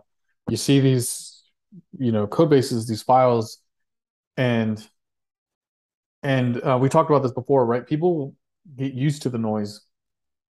you 0.50 0.58
see 0.58 0.80
these 0.80 1.44
you 1.98 2.12
know 2.12 2.28
code 2.28 2.50
bases 2.50 2.88
these 2.88 3.02
files 3.02 3.60
and 4.38 4.86
and 6.24 6.62
uh, 6.64 6.78
we 6.80 6.90
talked 6.90 7.10
about 7.10 7.24
this 7.24 7.32
before 7.32 7.66
right? 7.66 7.86
People 7.86 8.36
get 8.78 8.94
used 8.94 9.24
to 9.24 9.30
the 9.30 9.38
noise 9.38 9.82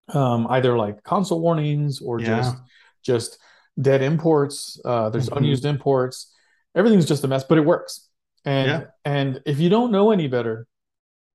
um, 0.08 0.46
either 0.50 0.76
like 0.76 1.02
console 1.02 1.40
warnings 1.40 2.00
or 2.00 2.20
Yeah. 2.20 2.26
just 2.36 2.56
just 3.02 3.38
dead 3.80 4.02
imports 4.02 4.80
uh, 4.84 5.08
there's 5.10 5.30
Mhm. 5.30 5.38
unused 5.38 5.64
imports. 5.64 6.32
Everything's 6.74 7.06
just 7.06 7.24
a 7.24 7.28
mess 7.28 7.44
but 7.44 7.58
it 7.58 7.64
works. 7.64 8.08
And 8.44 8.68
Yeah. 8.68 8.84
and 9.04 9.40
if 9.46 9.60
you 9.60 9.68
don't 9.68 9.92
know 9.92 10.10
any 10.10 10.28
better 10.28 10.66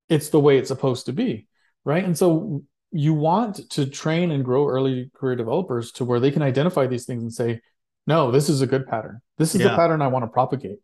it's 0.10 0.30
the 0.30 0.40
way 0.40 0.58
it's 0.58 0.70
supposed 0.70 1.06
to 1.08 1.14
be 1.14 1.48
right? 1.84 2.04
And 2.04 2.18
so 2.18 2.64
you 2.92 3.14
want 3.14 3.70
to 3.72 3.86
train 3.86 4.32
and 4.32 4.44
grow 4.44 4.68
early 4.68 5.10
career 5.14 5.36
developers 5.36 5.92
to 5.94 6.06
where 6.06 6.20
they 6.20 6.32
can 6.32 6.42
identify 6.42 6.86
these 6.88 7.06
things 7.06 7.24
and 7.24 7.34
say 7.34 7.62
no 8.06 8.32
this 8.32 8.50
is 8.50 8.62
a 8.62 8.68
good 8.68 8.88
pattern. 8.88 9.20
This 9.38 9.56
is 9.56 9.62
the 9.62 9.70
pattern 9.76 10.02
i 10.02 10.08
want 10.08 10.24
to 10.24 10.28
propagate. 10.30 10.80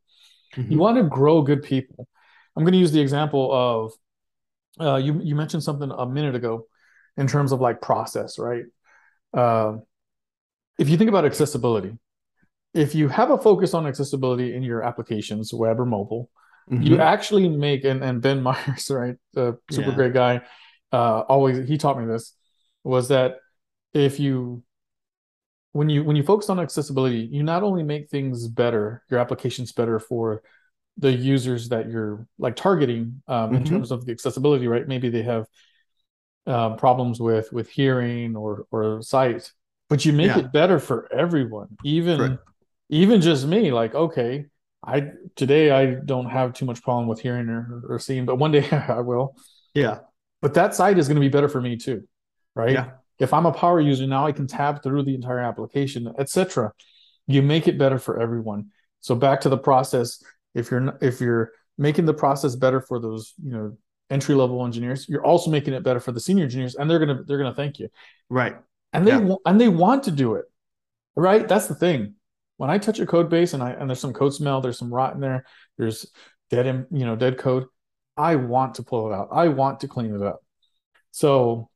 Mhm. 0.56 0.72
you 0.72 0.78
want 0.78 0.98
to 0.98 1.04
grow 1.04 1.42
good 1.42 1.64
people. 1.64 2.08
I'm 2.56 2.64
going 2.64 2.74
to 2.74 2.80
use 2.80 2.92
the 2.92 3.02
example 3.02 3.52
of 3.52 3.94
uh, 4.80 4.96
you 4.98 5.20
you 5.22 5.36
mentioned 5.36 5.64
something 5.64 5.92
a 5.92 6.06
minute 6.06 6.36
ago 6.36 6.68
in 7.18 7.28
terms 7.28 7.52
of 7.52 7.60
like 7.62 7.80
process 7.82 8.40
right? 8.40 8.66
Uh, 9.34 9.78
if 10.80 10.90
you 10.90 10.98
think 10.98 11.10
about 11.10 11.26
accessibility 11.26 11.98
if 12.74 12.96
you 12.96 13.08
have 13.10 13.32
a 13.32 13.38
focus 13.38 13.74
on 13.74 13.88
accessibility 13.88 14.56
in 14.56 14.64
your 14.64 14.84
applications 14.84 15.54
web 15.54 15.80
or 15.80 15.86
mobile 15.86 16.30
you 16.78 16.98
Mhm. 16.98 17.00
actually 17.00 17.48
make 17.50 17.84
and, 17.86 18.04
and 18.04 18.22
ben 18.22 18.42
myers 18.48 18.90
right 18.92 19.16
the 19.34 19.58
super 19.72 19.92
Yeah. 19.92 19.94
great 19.94 20.14
guy 20.14 20.42
uh 20.92 21.22
always 21.22 21.68
he 21.68 21.78
taught 21.78 22.00
me 22.00 22.06
this 22.06 22.36
was 22.84 23.10
that 23.10 23.38
if 23.94 24.20
you 24.20 24.64
when 25.72 25.90
you 25.90 26.04
when 26.04 26.16
you 26.16 26.24
focus 26.24 26.50
on 26.50 26.60
accessibility 26.60 27.28
you 27.32 27.44
not 27.44 27.64
only 27.64 27.84
make 27.84 28.10
things 28.10 28.48
better 28.48 29.04
your 29.10 29.20
applications 29.20 29.72
better 29.72 30.00
for 30.00 30.42
the 30.98 31.12
users 31.12 31.70
that 31.70 31.90
you're 31.90 32.28
like 32.38 32.56
targeting 32.56 33.22
um, 33.28 33.54
in 33.54 33.64
Mhm. 33.64 33.66
terms 33.66 33.92
of 33.92 34.06
the 34.06 34.12
accessibility 34.12 34.68
right 34.68 34.88
maybe 34.88 35.10
they 35.10 35.24
have 35.24 35.48
um, 36.46 36.76
problems 36.78 37.20
with 37.20 37.52
with 37.54 37.70
hearing 37.70 38.36
or 38.36 38.66
or 38.72 39.02
sight 39.02 39.52
but 39.94 40.04
you 40.06 40.12
make 40.14 40.32
Yeah. 40.34 40.40
it 40.40 40.52
better 40.52 40.80
for 40.80 41.08
everyone 41.14 41.70
even 41.84 42.18
Correct. 42.18 42.40
even 42.90 43.22
just 43.22 43.46
me 43.46 43.72
like 43.72 43.94
okay 43.94 44.48
i 44.84 44.96
today 45.36 45.70
i 45.70 45.82
don't 46.12 46.30
have 46.38 46.54
too 46.54 46.66
much 46.66 46.82
problem 46.82 47.06
with 47.08 47.20
hearing 47.20 47.48
or, 47.50 47.84
or 47.92 48.00
seeing 48.00 48.26
but 48.26 48.38
one 48.38 48.52
day 48.52 48.66
i 48.72 49.02
will. 49.02 49.36
Yeah. 49.76 50.00
But 50.42 50.56
that 50.56 50.74
site 50.80 50.98
is 50.98 51.08
going 51.08 51.20
to 51.22 51.28
be 51.30 51.34
better 51.38 51.48
for 51.56 51.62
me 51.62 51.78
too 51.78 52.00
right? 52.56 52.74
Yeah. 52.74 52.88
if 53.20 53.32
i'm 53.36 53.46
a 53.46 53.52
power 53.64 53.80
user 53.92 54.08
now 54.08 54.26
i 54.26 54.32
can 54.32 54.48
tab 54.48 54.82
through 54.82 55.04
the 55.04 55.14
entire 55.22 55.44
application 55.52 56.02
etc 56.24 56.72
you 57.28 57.42
make 57.54 57.68
it 57.72 57.78
better 57.78 58.00
for 58.00 58.20
everyone. 58.26 58.62
So 59.08 59.12
back 59.16 59.38
to 59.42 59.50
the 59.50 59.62
process 59.70 60.10
if 60.60 60.72
you're 60.72 60.98
if 61.02 61.22
you're 61.22 61.52
making 61.78 62.06
the 62.12 62.18
process 62.24 62.56
better 62.56 62.82
for 62.82 62.98
those 63.06 63.34
you 63.48 63.52
know 63.56 63.78
entry 64.10 64.36
level 64.36 64.66
engineers 64.66 65.08
you're 65.12 65.26
also 65.32 65.50
making 65.58 65.74
it 65.74 65.84
better 65.84 66.00
for 66.06 66.12
the 66.12 66.20
senior 66.20 66.44
engineers 66.44 66.76
and 66.76 66.86
they're 66.90 67.04
going 67.04 67.14
to 67.18 67.24
they're 67.24 67.42
going 67.44 67.54
to 67.56 67.56
thank 67.64 67.80
you. 67.80 67.88
Right 68.30 68.56
and 68.94 69.08
they 69.08 69.12
Yeah. 69.12 69.36
and 69.46 69.60
they 69.60 69.70
want 69.70 70.04
to 70.04 70.12
do 70.12 70.36
it 70.36 70.46
right? 71.16 71.48
That's 71.48 71.68
the 71.68 71.76
thing. 71.76 72.16
When 72.58 72.70
i 72.70 72.78
touch 72.78 73.00
a 73.00 73.06
code 73.06 73.30
base 73.30 73.54
and 73.54 73.62
i 73.62 73.72
and 73.72 73.90
there's 73.90 74.00
some 74.00 74.14
code 74.14 74.34
smell 74.34 74.62
there's 74.62 74.78
some 74.78 74.94
rot 74.94 75.14
in 75.16 75.20
there 75.20 75.46
there's 75.78 76.06
dead 76.50 76.66
in, 76.68 76.86
you 76.92 77.06
know 77.06 77.16
dead 77.16 77.38
code 77.38 77.66
i 78.16 78.36
want 78.36 78.76
to 78.76 78.84
pull 78.84 79.12
it 79.12 79.16
out. 79.16 79.30
I 79.32 79.48
want 79.50 79.80
to 79.82 79.88
clean 79.88 80.14
it 80.16 80.22
up. 80.22 80.44
So 81.12 81.70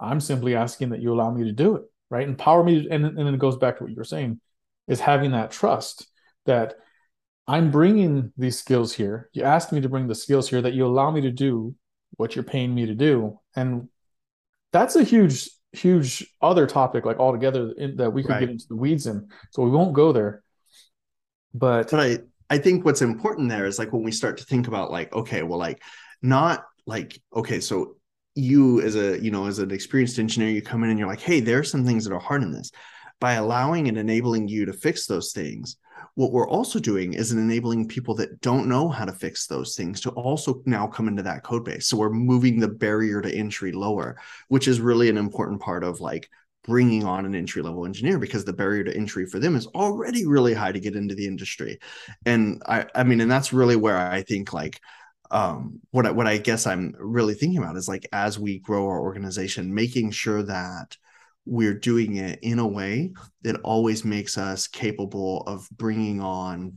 i'm 0.00 0.20
simply 0.20 0.54
asking 0.56 0.90
that 0.90 1.00
you 1.00 1.12
allow 1.14 1.30
me 1.30 1.44
to 1.44 1.52
do 1.52 1.76
it 1.76 1.84
right? 2.10 2.28
Empower 2.28 2.62
me 2.62 2.82
to, 2.82 2.90
and, 2.90 3.04
and 3.06 3.18
then 3.18 3.34
it 3.34 3.38
goes 3.40 3.56
back 3.56 3.78
to 3.78 3.84
what 3.84 3.90
you 3.90 3.96
were 3.96 4.04
saying 4.04 4.40
is 4.86 5.00
having 5.00 5.30
that 5.32 5.50
trust 5.50 6.06
that 6.46 6.74
i'm 7.46 7.70
bringing 7.70 8.32
these 8.36 8.58
skills 8.58 8.92
here. 8.92 9.30
You 9.32 9.44
asked 9.44 9.72
me 9.72 9.80
to 9.80 9.88
bring 9.88 10.08
the 10.08 10.14
skills 10.14 10.48
here 10.48 10.62
that 10.62 10.74
you 10.74 10.84
allow 10.86 11.10
me 11.10 11.22
to 11.22 11.30
do 11.30 11.74
what 12.16 12.34
you're 12.34 12.44
paying 12.44 12.74
me 12.74 12.86
to 12.86 12.94
do. 12.94 13.40
And 13.56 13.88
that's 14.72 14.96
a 14.96 15.02
huge 15.04 15.50
huge 15.74 16.26
other 16.40 16.66
topic 16.66 17.04
like 17.04 17.18
altogether 17.18 17.72
in, 17.76 17.96
that 17.96 18.10
we 18.10 18.22
could 18.22 18.30
Right. 18.30 18.40
get 18.40 18.50
into 18.50 18.66
the 18.68 18.76
weeds 18.76 19.06
in. 19.06 19.28
So 19.50 19.62
we 19.62 19.70
won't 19.70 19.92
go 19.92 20.12
there. 20.12 20.42
But 21.52 21.90
but 21.90 22.00
i 22.00 22.18
i 22.50 22.58
think 22.58 22.84
what's 22.84 23.02
important 23.02 23.48
there 23.48 23.66
is 23.66 23.78
like 23.78 23.92
when 23.92 24.02
we 24.02 24.10
start 24.12 24.38
to 24.38 24.44
think 24.44 24.66
about 24.66 24.90
like 24.90 25.12
okay 25.12 25.42
well 25.42 25.58
like 25.58 25.82
not 26.20 26.64
like 26.86 27.20
okay 27.34 27.60
so 27.60 27.96
you 28.34 28.80
as 28.80 28.96
a 28.96 29.22
you 29.22 29.30
know 29.30 29.46
as 29.46 29.60
an 29.60 29.70
experienced 29.70 30.18
engineer 30.18 30.50
you 30.50 30.60
come 30.60 30.82
in 30.82 30.90
and 30.90 30.98
you're 30.98 31.08
like 31.08 31.20
hey 31.20 31.38
there 31.40 31.60
are 31.60 31.64
some 31.64 31.84
things 31.84 32.04
that 32.04 32.12
are 32.12 32.18
hard 32.18 32.42
in 32.42 32.50
this 32.50 32.72
by 33.20 33.34
allowing 33.34 33.88
and 33.88 33.96
enabling 33.96 34.48
you 34.48 34.66
to 34.66 34.72
fix 34.72 35.06
those 35.06 35.32
things. 35.32 35.76
What 36.16 36.32
we're 36.32 36.48
also 36.48 36.78
doing 36.78 37.14
is 37.14 37.32
enabling 37.32 37.88
people 37.88 38.14
that 38.16 38.40
don't 38.40 38.68
know 38.68 38.88
how 38.88 39.04
to 39.04 39.12
fix 39.12 39.46
those 39.46 39.74
things 39.74 40.00
to 40.02 40.10
also 40.10 40.62
now 40.64 40.86
come 40.86 41.08
into 41.08 41.22
that 41.24 41.42
code 41.42 41.64
base. 41.64 41.88
So 41.88 41.96
we're 41.96 42.10
moving 42.10 42.60
the 42.60 42.68
barrier 42.68 43.20
to 43.20 43.34
entry 43.34 43.72
lower 43.72 44.16
which 44.48 44.68
is 44.68 44.80
really 44.80 45.08
an 45.08 45.16
important 45.16 45.60
part 45.60 45.84
of 45.84 46.00
like 46.00 46.28
bringing 46.64 47.04
on 47.04 47.26
an 47.26 47.34
entry 47.34 47.62
level 47.62 47.84
engineer 47.84 48.18
because 48.18 48.44
the 48.44 48.52
barrier 48.52 48.84
to 48.84 48.96
entry 48.96 49.26
for 49.26 49.38
them 49.38 49.54
is 49.54 49.66
already 49.68 50.26
really 50.26 50.54
high 50.54 50.72
to 50.72 50.80
get 50.80 50.96
into 50.96 51.14
the 51.14 51.26
industry. 51.26 51.78
And 52.24 52.62
i 52.66 52.86
i 52.94 53.04
mean 53.04 53.20
and 53.20 53.30
that's 53.30 53.52
really 53.52 53.76
where 53.76 53.96
i 53.96 54.22
think 54.22 54.52
like 54.52 54.80
um 55.30 55.80
what 55.90 56.06
I, 56.06 56.10
what 56.10 56.26
i 56.26 56.38
guess 56.38 56.66
i'm 56.66 56.94
really 56.98 57.34
thinking 57.34 57.58
about 57.58 57.76
is 57.76 57.88
like 57.88 58.06
as 58.12 58.38
we 58.38 58.58
grow 58.58 58.86
our 58.86 59.00
organization 59.00 59.74
making 59.74 60.10
sure 60.10 60.42
that 60.42 60.96
we're 61.46 61.74
doing 61.74 62.16
it 62.16 62.38
in 62.42 62.58
a 62.58 62.66
way 62.66 63.12
that 63.42 63.60
always 63.62 64.04
makes 64.04 64.38
us 64.38 64.66
capable 64.66 65.42
of 65.46 65.68
bringing 65.76 66.20
on 66.20 66.76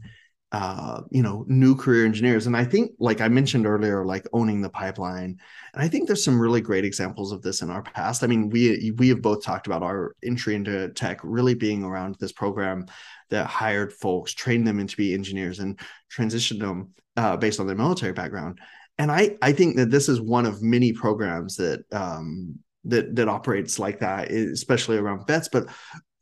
uh 0.54 1.02
you 1.12 1.22
know 1.22 1.44
new 1.48 1.76
career 1.76 2.06
engineers. 2.06 2.48
And 2.48 2.56
i 2.56 2.64
think 2.64 2.92
like 3.00 3.20
i 3.20 3.28
mentioned 3.28 3.68
earlier 3.68 4.06
like 4.06 4.26
owning 4.32 4.62
the 4.62 4.70
pipeline. 4.70 5.38
And 5.74 5.84
i 5.84 5.90
think 5.90 6.08
there's 6.08 6.24
some 6.24 6.40
really 6.40 6.62
great 6.62 6.86
examples 6.86 7.34
of 7.34 7.42
this 7.42 7.62
in 7.62 7.70
our 7.70 7.82
past. 7.82 8.24
I 8.24 8.28
mean 8.28 8.50
we 8.50 8.92
we 8.98 9.10
have 9.10 9.22
both 9.22 9.44
talked 9.44 9.68
about 9.68 9.84
our 9.84 10.16
entry 10.24 10.56
into 10.56 10.90
tech 10.90 11.20
really 11.24 11.54
being 11.54 11.84
around 11.84 12.16
this 12.20 12.32
program 12.32 12.86
that 13.30 13.46
hired 13.48 13.92
folks 13.92 14.34
trained 14.34 14.66
them 14.66 14.80
into 14.80 14.96
be 14.96 15.14
engineers 15.14 15.60
and 15.60 15.78
transitioned 16.10 16.60
them 16.60 16.94
uh, 17.18 17.36
based 17.36 17.60
on 17.60 17.68
their 17.68 17.76
military 17.76 18.14
background. 18.14 18.60
And 18.98 19.12
i 19.12 19.36
i 19.42 19.52
think 19.52 19.76
that 19.76 19.92
this 19.92 20.08
is 20.08 20.22
one 20.22 20.46
of 20.46 20.62
many 20.62 20.94
programs 20.94 21.58
that 21.58 21.84
um 21.92 22.58
that 22.90 23.16
that 23.16 23.28
operates 23.28 23.80
like 23.80 24.00
that 24.00 24.32
especially 24.32 24.98
around 24.98 25.26
vets 25.28 25.50
but 25.50 25.68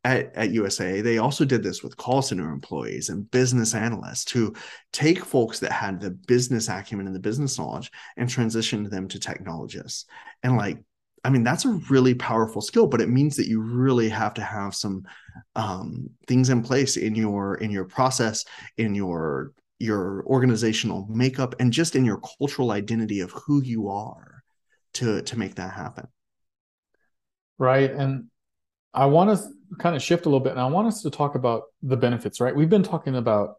at, 0.05 0.35
at 0.35 0.51
USA, 0.51 1.01
they 1.01 1.17
also 1.17 1.45
did 1.45 1.63
this 1.63 1.81
with 1.81 1.97
call 1.97 2.21
center 2.21 2.51
employees 2.51 3.09
and 3.09 3.29
business 3.31 3.73
analysts 3.73 4.23
to 4.25 4.53
take 4.93 5.25
folks 5.25 5.59
that 5.59 5.71
had 5.71 5.99
the 5.99 6.11
business 6.11 6.69
acumen 6.69 7.07
and 7.07 7.15
the 7.15 7.19
business 7.19 7.57
knowledge 7.57 7.91
and 8.15 8.29
transition 8.29 8.83
them 8.83 9.07
to 9.07 9.19
technologists. 9.19 10.05
And 10.43 10.57
like, 10.57 10.77
I 11.23 11.31
mean, 11.31 11.43
that's 11.43 11.65
a 11.65 11.79
really 11.89 12.13
powerful 12.13 12.61
skill, 12.61 12.85
but 12.85 13.01
it 13.01 13.09
means 13.09 13.35
that 13.37 13.47
you 13.47 13.59
really 13.59 14.07
have 14.09 14.35
to 14.35 14.43
have 14.43 14.75
some 14.75 15.05
um, 15.55 16.11
things 16.27 16.49
in 16.49 16.61
place 16.61 16.97
in 16.97 17.15
your 17.15 17.55
in 17.55 17.71
your 17.71 17.85
process 17.85 18.45
in 18.77 18.93
your 18.93 19.53
your 19.79 20.23
organizational 20.27 21.07
makeup 21.09 21.55
and 21.59 21.73
just 21.73 21.95
in 21.95 22.05
your 22.05 22.21
cultural 22.37 22.71
identity 22.71 23.21
of 23.21 23.31
who 23.31 23.63
you 23.63 23.89
are 23.89 24.43
to 24.93 25.23
to 25.23 25.37
make 25.37 25.55
that 25.55 25.73
happen 25.73 26.07
right? 27.57 27.91
And 27.91 28.25
i 28.93 29.05
want 29.05 29.37
to 29.37 29.45
kind 29.77 29.95
of 29.95 30.01
shift 30.01 30.25
a 30.25 30.29
little 30.29 30.39
bit 30.39 30.51
and 30.51 30.61
i 30.61 30.65
want 30.65 30.87
us 30.87 31.01
to 31.01 31.09
talk 31.09 31.35
about 31.35 31.63
the 31.83 31.97
benefits 31.97 32.39
right? 32.39 32.55
We've 32.55 32.69
been 32.69 32.83
talking 32.83 33.15
about 33.15 33.55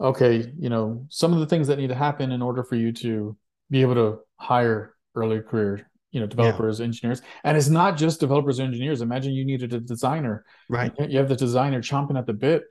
okay 0.00 0.52
you 0.58 0.68
know 0.68 1.06
some 1.08 1.32
of 1.32 1.38
the 1.38 1.46
things 1.46 1.68
that 1.68 1.78
need 1.78 1.88
to 1.88 1.94
happen 1.94 2.32
in 2.32 2.42
order 2.42 2.64
for 2.64 2.74
you 2.74 2.92
to 2.92 3.36
be 3.70 3.82
able 3.82 3.94
to 3.94 4.18
hire 4.36 4.94
early 5.14 5.40
career 5.40 5.88
you 6.14 6.20
know 6.20 6.26
developers 6.26 6.78
yeah. 6.78 6.86
engineers. 6.86 7.20
And 7.42 7.56
it's 7.56 7.68
not 7.68 7.98
just 7.98 8.20
developers 8.20 8.60
or 8.60 8.62
engineers. 8.62 9.00
Imagine 9.00 9.32
you 9.32 9.44
needed 9.44 9.74
a 9.74 9.80
designer. 9.80 10.44
Right. 10.70 10.92
You 11.08 11.18
have 11.18 11.28
the 11.28 11.36
designer 11.36 11.82
chomping 11.82 12.16
at 12.16 12.24
the 12.24 12.32
bit 12.32 12.62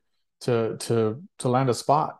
to 0.41 0.77
to 0.77 1.21
to 1.39 1.49
land 1.49 1.69
a 1.69 1.73
spot. 1.73 2.17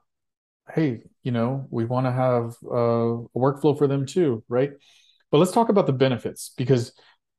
Hey 0.72 1.04
you 1.24 1.32
know 1.32 1.66
we 1.72 1.86
want 1.86 2.06
to 2.06 2.12
have 2.12 2.56
uh, 2.66 3.24
a 3.24 3.40
workflow 3.40 3.76
for 3.76 3.88
them 3.88 4.06
too 4.06 4.44
right? 4.50 4.72
But 5.32 5.40
let's 5.40 5.52
talk 5.52 5.70
about 5.70 5.88
the 5.88 5.94
benefits 5.94 6.52
because 6.56 6.92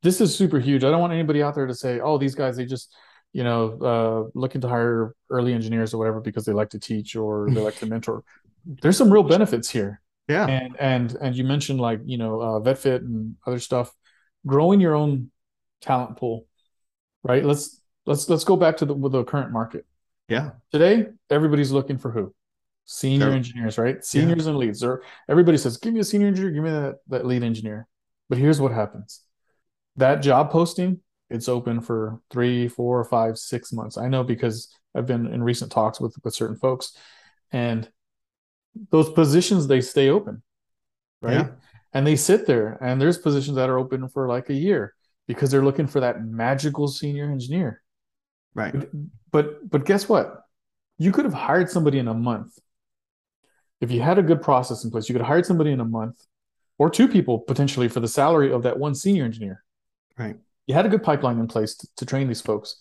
this 0.04 0.20
is 0.20 0.36
super 0.36 0.60
huge 0.60 0.84
i 0.84 0.90
don't 0.90 1.00
want 1.00 1.12
anybody 1.12 1.42
out 1.42 1.56
there 1.56 1.66
to 1.66 1.74
say 1.74 1.98
oh 1.98 2.16
these 2.16 2.36
guys 2.36 2.56
they 2.56 2.64
just 2.64 2.94
you 3.32 3.42
know 3.42 3.78
uh, 3.82 4.38
looking 4.38 4.60
to 4.60 4.68
hire 4.68 5.16
early 5.30 5.52
engineers 5.52 5.92
or 5.92 5.98
whatever 5.98 6.20
because 6.20 6.44
they 6.44 6.52
like 6.52 6.70
to 6.70 6.78
teach 6.78 7.16
or 7.16 7.48
they 7.50 7.60
like 7.60 7.76
to 7.76 7.86
mentor 7.86 8.22
there's 8.82 8.96
some 8.96 9.12
real 9.12 9.24
benefits 9.24 9.68
here 9.68 10.00
yeah. 10.28 10.46
And 10.46 10.76
and 10.80 11.16
and 11.20 11.36
you 11.36 11.44
mentioned 11.44 11.80
like, 11.80 12.00
you 12.04 12.18
know, 12.18 12.40
uh, 12.40 12.60
VetFit 12.60 12.98
and 12.98 13.36
other 13.46 13.58
stuff, 13.58 13.92
growing 14.46 14.80
your 14.80 14.94
own 14.94 15.30
talent 15.80 16.16
pool, 16.16 16.46
right? 17.22 17.44
Let's 17.44 17.80
let's 18.06 18.28
let's 18.28 18.44
go 18.44 18.56
back 18.56 18.78
to 18.78 18.86
the 18.86 18.94
the 19.08 19.24
current 19.24 19.52
market. 19.52 19.84
Yeah. 20.28 20.52
Today, 20.72 21.06
everybody's 21.28 21.72
looking 21.72 21.98
for 21.98 22.10
who? 22.10 22.34
Senior 22.86 23.26
sure. 23.26 23.34
engineers, 23.34 23.78
right? 23.78 24.02
Seniors 24.04 24.44
yeah. 24.44 24.50
and 24.50 24.58
leads. 24.58 24.82
Or 24.82 25.02
everybody 25.28 25.58
says, 25.58 25.76
"Give 25.76 25.92
me 25.92 26.00
a 26.00 26.04
senior 26.04 26.28
engineer, 26.28 26.50
give 26.50 26.64
me 26.64 26.70
that 26.70 26.96
that 27.08 27.26
lead 27.26 27.42
engineer." 27.42 27.86
But 28.30 28.38
here's 28.38 28.60
what 28.60 28.72
happens: 28.72 29.20
that 29.96 30.16
job 30.16 30.50
posting, 30.50 31.00
it's 31.30 31.48
open 31.48 31.80
for 31.80 32.20
three, 32.30 32.68
four, 32.68 33.04
five, 33.04 33.38
six 33.38 33.72
months. 33.72 33.96
I 33.96 34.08
know 34.08 34.24
because 34.24 34.74
I've 34.94 35.06
been 35.06 35.26
in 35.26 35.42
recent 35.42 35.72
talks 35.72 36.00
with 36.00 36.14
with 36.22 36.34
certain 36.34 36.56
folks, 36.56 36.96
and 37.50 37.88
those 38.90 39.10
positions 39.10 39.66
they 39.66 39.80
stay 39.80 40.10
open, 40.10 40.42
right? 41.22 41.34
Yeah. 41.34 41.48
And 41.92 42.06
they 42.06 42.16
sit 42.16 42.46
there, 42.46 42.76
and 42.80 43.00
there's 43.00 43.18
positions 43.18 43.56
that 43.56 43.70
are 43.70 43.78
open 43.78 44.08
for 44.08 44.28
like 44.28 44.50
a 44.50 44.54
year 44.54 44.94
because 45.26 45.50
they're 45.50 45.64
looking 45.64 45.86
for 45.86 46.00
that 46.00 46.24
magical 46.24 46.88
senior 46.88 47.30
engineer, 47.30 47.82
right? 48.54 48.74
But 49.30 49.68
but 49.68 49.84
guess 49.84 50.08
what? 50.08 50.42
You 50.98 51.12
could 51.12 51.24
have 51.24 51.34
hired 51.34 51.70
somebody 51.70 51.98
in 51.98 52.08
a 52.08 52.14
month 52.14 52.58
if 53.80 53.90
you 53.90 54.00
had 54.00 54.18
a 54.18 54.22
good 54.22 54.42
process 54.42 54.84
in 54.84 54.90
place. 54.90 55.08
You 55.08 55.14
could 55.14 55.22
have 55.22 55.28
hired 55.28 55.46
somebody 55.46 55.72
in 55.72 55.80
a 55.80 55.84
month, 55.84 56.24
or 56.78 56.90
two 56.90 57.08
people 57.08 57.38
potentially 57.38 57.88
for 57.88 58.00
the 58.00 58.08
salary 58.08 58.52
of 58.52 58.62
that 58.64 58.78
one 58.78 58.94
senior 58.94 59.24
engineer, 59.24 59.63
right? 60.18 60.36
You 60.66 60.74
had 60.74 60.86
a 60.86 60.88
good 60.88 61.02
pipeline 61.02 61.38
in 61.38 61.46
place 61.46 61.74
to, 61.76 61.88
to 61.96 62.06
train 62.06 62.28
these 62.28 62.40
folks, 62.40 62.76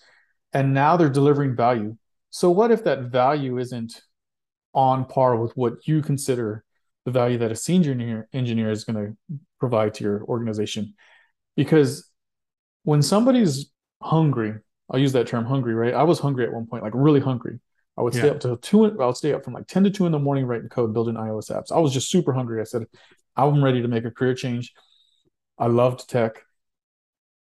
and 0.53 0.73
now 0.73 0.97
they're 0.97 1.09
delivering 1.09 1.55
value. 1.55 1.97
So 2.29 2.49
what 2.49 2.71
if 2.71 2.83
that 2.85 3.03
value 3.03 3.57
isn't 3.57 4.01
on 4.73 5.05
par 5.05 5.35
with 5.35 5.55
what 5.55 5.87
you 5.87 6.01
consider 6.01 6.63
the 7.05 7.11
value 7.11 7.37
that 7.37 7.51
a 7.51 7.55
senior 7.55 8.27
engineer, 8.33 8.71
is 8.71 8.83
going 8.83 8.95
to 8.95 9.37
provide 9.59 9.93
to 9.95 10.03
your 10.03 10.23
organization. 10.23 10.93
Because 11.55 12.09
when 12.83 13.01
somebody's 13.01 13.71
hungry, 14.01 14.55
I'll 14.89 14.99
use 14.99 15.13
that 15.13 15.27
term 15.27 15.45
hungry, 15.45 15.73
right? 15.73 15.93
I 15.93 16.03
was 16.03 16.19
hungry 16.19 16.45
at 16.45 16.53
one 16.53 16.65
point, 16.65 16.83
like 16.83 16.93
really 16.95 17.19
hungry. 17.19 17.59
I 17.97 18.01
would 18.01 18.13
stay 18.13 18.25
yeah. 18.25 18.31
up 18.31 18.39
till 18.39 18.57
two. 18.57 18.85
I 18.85 19.05
would 19.05 19.17
stay 19.17 19.33
up 19.33 19.43
from 19.43 19.53
like 19.53 19.67
ten 19.67 19.83
to 19.83 19.89
two 19.91 20.05
in 20.05 20.11
the 20.11 20.19
morning 20.19 20.45
writing 20.45 20.69
code, 20.69 20.93
building 20.93 21.15
iOS 21.15 21.51
apps. 21.51 21.71
I 21.71 21.79
was 21.79 21.93
just 21.93 22.09
super 22.09 22.33
hungry. 22.33 22.59
I 22.59 22.63
said, 22.63 22.85
I'm 23.35 23.63
ready 23.63 23.81
to 23.81 23.87
make 23.87 24.05
a 24.05 24.11
career 24.11 24.33
change. 24.33 24.73
I 25.59 25.67
loved 25.67 26.09
tech. 26.09 26.41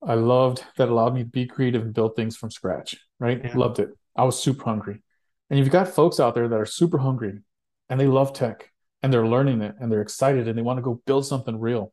I 0.06 0.14
loved 0.14 0.64
that 0.76 0.88
allowed 0.88 1.14
me 1.14 1.22
to 1.22 1.28
be 1.28 1.46
creative 1.46 1.82
and 1.82 1.94
build 1.94 2.16
things 2.16 2.36
from 2.36 2.50
scratch. 2.50 2.96
Right? 3.18 3.40
Yeah. 3.42 3.56
Loved 3.56 3.78
it. 3.78 3.90
I 4.16 4.24
was 4.24 4.40
super 4.40 4.64
hungry. 4.64 5.02
And 5.50 5.58
you've 5.58 5.70
got 5.70 5.88
folks 5.88 6.20
out 6.20 6.34
there 6.34 6.48
that 6.48 6.60
are 6.60 6.66
super 6.66 6.98
hungry 6.98 7.40
and 7.88 8.00
they 8.00 8.06
love 8.06 8.32
tech 8.32 8.70
and 9.02 9.12
they're 9.12 9.26
learning 9.26 9.60
it 9.62 9.74
and 9.78 9.90
they're 9.90 10.02
excited 10.02 10.48
and 10.48 10.56
they 10.56 10.62
want 10.62 10.78
to 10.78 10.82
go 10.82 11.02
build 11.06 11.26
something 11.26 11.58
real. 11.58 11.92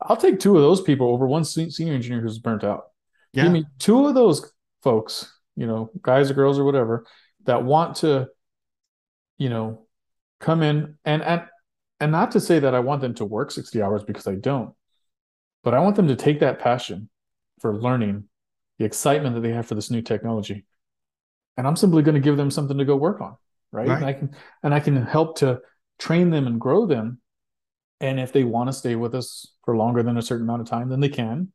I'll 0.00 0.16
take 0.16 0.40
two 0.40 0.56
of 0.56 0.62
those 0.62 0.80
people 0.80 1.08
over 1.08 1.26
one 1.26 1.44
senior 1.44 1.94
engineer 1.94 2.20
who's 2.20 2.38
burnt 2.38 2.64
out. 2.64 2.86
Yeah. 3.32 3.44
Give 3.44 3.52
me 3.52 3.64
two 3.78 4.06
of 4.06 4.14
those 4.14 4.52
folks, 4.82 5.32
you 5.56 5.66
know, 5.66 5.90
guys 6.02 6.30
or 6.30 6.34
girls 6.34 6.58
or 6.58 6.64
whatever, 6.64 7.06
that 7.44 7.64
want 7.64 7.96
to, 7.96 8.28
you 9.38 9.48
know, 9.48 9.86
come 10.40 10.62
in 10.62 10.96
and 11.04 11.22
and 11.22 11.42
and 12.00 12.12
not 12.12 12.32
to 12.32 12.40
say 12.40 12.58
that 12.58 12.74
I 12.74 12.80
want 12.80 13.00
them 13.00 13.14
to 13.14 13.24
work 13.24 13.50
60 13.50 13.80
hours 13.80 14.02
because 14.04 14.26
I 14.26 14.34
don't, 14.34 14.74
but 15.62 15.74
I 15.74 15.80
want 15.80 15.96
them 15.96 16.08
to 16.08 16.16
take 16.16 16.40
that 16.40 16.58
passion 16.58 17.08
for 17.64 17.74
learning, 17.74 18.24
the 18.78 18.84
excitement 18.84 19.34
that 19.34 19.40
they 19.40 19.54
have 19.54 19.66
for 19.66 19.74
this 19.74 19.90
new 19.90 20.02
technology, 20.02 20.66
and 21.56 21.66
I'm 21.66 21.76
simply 21.76 22.02
going 22.02 22.14
to 22.14 22.20
give 22.20 22.36
them 22.36 22.50
something 22.50 22.76
to 22.76 22.84
go 22.84 22.94
work 22.94 23.22
on, 23.22 23.38
right? 23.72 23.88
right. 23.88 23.96
And 23.96 24.04
I 24.04 24.12
can 24.12 24.36
and 24.62 24.74
I 24.74 24.80
can 24.80 24.96
help 24.96 25.38
to 25.38 25.62
train 25.98 26.28
them 26.28 26.46
and 26.46 26.60
grow 26.60 26.84
them. 26.84 27.22
And 28.02 28.20
if 28.20 28.34
they 28.34 28.44
want 28.44 28.68
to 28.68 28.74
stay 28.74 28.96
with 28.96 29.14
us 29.14 29.50
for 29.64 29.78
longer 29.78 30.02
than 30.02 30.18
a 30.18 30.22
certain 30.22 30.44
amount 30.44 30.60
of 30.60 30.68
time, 30.68 30.90
then 30.90 31.00
they 31.00 31.08
can. 31.08 31.52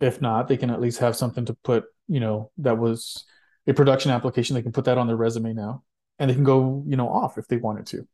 If 0.00 0.20
not, 0.20 0.48
they 0.48 0.56
can 0.56 0.70
at 0.70 0.80
least 0.80 0.98
have 0.98 1.14
something 1.14 1.44
to 1.44 1.54
put, 1.54 1.84
you 2.08 2.18
know, 2.18 2.50
that 2.58 2.76
was 2.76 3.26
a 3.68 3.74
production 3.74 4.10
application. 4.10 4.54
They 4.54 4.62
can 4.62 4.72
put 4.72 4.86
that 4.86 4.98
on 4.98 5.06
their 5.06 5.14
resume 5.14 5.52
now, 5.52 5.84
and 6.18 6.28
they 6.28 6.34
can 6.34 6.42
go, 6.42 6.82
you 6.84 6.96
know, 6.96 7.08
off 7.08 7.38
if 7.38 7.46
they 7.46 7.58
wanted 7.58 7.86
to. 7.86 8.08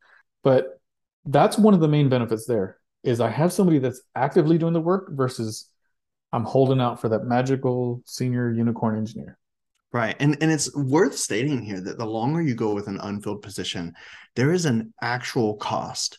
But 0.44 0.78
that's 1.24 1.56
one 1.56 1.72
of 1.72 1.80
the 1.80 1.88
main 1.88 2.10
benefits 2.10 2.44
there 2.44 2.76
is 3.02 3.18
I 3.18 3.30
have 3.30 3.50
somebody 3.50 3.78
that's 3.78 4.02
actively 4.14 4.58
doing 4.58 4.74
the 4.74 4.80
work 4.80 5.08
versus 5.12 5.71
I'm 6.32 6.44
holding 6.44 6.80
out 6.80 7.00
for 7.00 7.08
that 7.10 7.24
magical 7.24 8.02
senior 8.06 8.50
unicorn 8.50 8.96
engineer. 8.96 9.38
Right. 9.92 10.16
And 10.20 10.38
and 10.40 10.50
it's 10.50 10.74
worth 10.74 11.16
stating 11.16 11.62
here 11.62 11.80
that 11.80 11.98
the 11.98 12.06
longer 12.06 12.40
you 12.40 12.54
go 12.54 12.72
with 12.74 12.86
an 12.88 12.98
unfilled 12.98 13.42
position, 13.42 13.92
there 14.34 14.52
is 14.52 14.64
an 14.64 14.94
actual 15.02 15.56
cost 15.56 16.18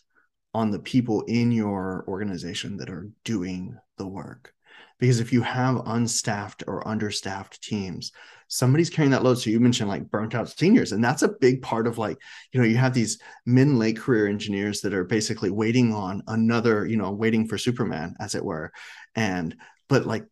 on 0.54 0.70
the 0.70 0.78
people 0.78 1.22
in 1.22 1.50
your 1.50 2.04
organization 2.06 2.76
that 2.76 2.88
are 2.88 3.10
doing 3.24 3.76
the 3.98 4.06
work. 4.06 4.54
Because 5.00 5.18
if 5.18 5.32
you 5.32 5.42
have 5.42 5.82
unstaffed 5.86 6.62
or 6.68 6.86
understaffed 6.86 7.60
teams, 7.60 8.12
somebody's 8.46 8.90
carrying 8.90 9.10
that 9.10 9.24
load. 9.24 9.34
So 9.34 9.50
you 9.50 9.58
mentioned 9.58 9.88
like 9.88 10.08
burnt 10.08 10.36
out 10.36 10.48
seniors, 10.48 10.92
and 10.92 11.02
that's 11.02 11.22
a 11.22 11.34
big 11.40 11.60
part 11.60 11.88
of 11.88 11.98
like, 11.98 12.16
you 12.52 12.60
know, 12.60 12.66
you 12.66 12.76
have 12.76 12.94
these 12.94 13.18
min 13.44 13.76
late 13.76 13.98
career 13.98 14.28
engineers 14.28 14.80
that 14.82 14.94
are 14.94 15.04
basically 15.04 15.50
waiting 15.50 15.92
on 15.92 16.22
another, 16.28 16.86
you 16.86 16.96
know, 16.96 17.10
waiting 17.10 17.48
for 17.48 17.58
Superman, 17.58 18.14
as 18.20 18.36
it 18.36 18.44
were. 18.44 18.72
And 19.16 19.56
but 19.88 20.06
like 20.06 20.24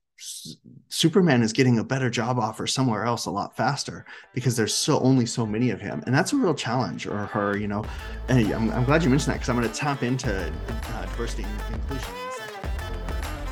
Superman 0.88 1.43
is 1.43 1.53
getting 1.53 1.79
a 1.79 1.85
better 1.85 2.09
job 2.09 2.38
offer 2.38 2.67
somewhere 2.67 3.05
else 3.05 3.27
a 3.27 3.31
lot 3.31 3.57
faster 3.57 4.05
because 4.35 4.57
there's 4.57 4.75
so 4.75 5.01
only 5.01 5.27
so 5.27 5.45
many 5.45 5.71
of 5.71 5.81
him, 5.81 6.03
and 6.07 6.15
that's 6.15 6.33
a 6.33 6.37
real 6.37 6.55
challenge 6.55 7.07
or 7.07 7.27
her. 7.27 7.57
You 7.57 7.67
know, 7.67 7.85
and 8.29 8.53
I'm, 8.53 8.71
I'm 8.71 8.85
glad 8.85 9.03
you 9.03 9.11
mentioned 9.11 9.33
that 9.33 9.38
because 9.38 9.49
I'm 9.49 9.57
going 9.57 9.69
to 9.69 9.75
tap 9.75 10.03
into 10.03 10.33
uh, 10.33 11.07
diversity 11.07 11.45
and 11.45 11.75
inclusion. 11.75 12.09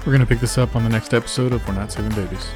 We're 0.01 0.13
going 0.13 0.21
to 0.21 0.27
pick 0.27 0.41
this 0.41 0.59
up 0.59 0.77
on 0.77 0.85
the 0.85 0.91
next 0.91 1.13
episode 1.13 1.53
of 1.53 1.67
We're 1.67 1.75
Not 1.75 1.93
Saving 1.93 2.15
Babies. 2.15 2.47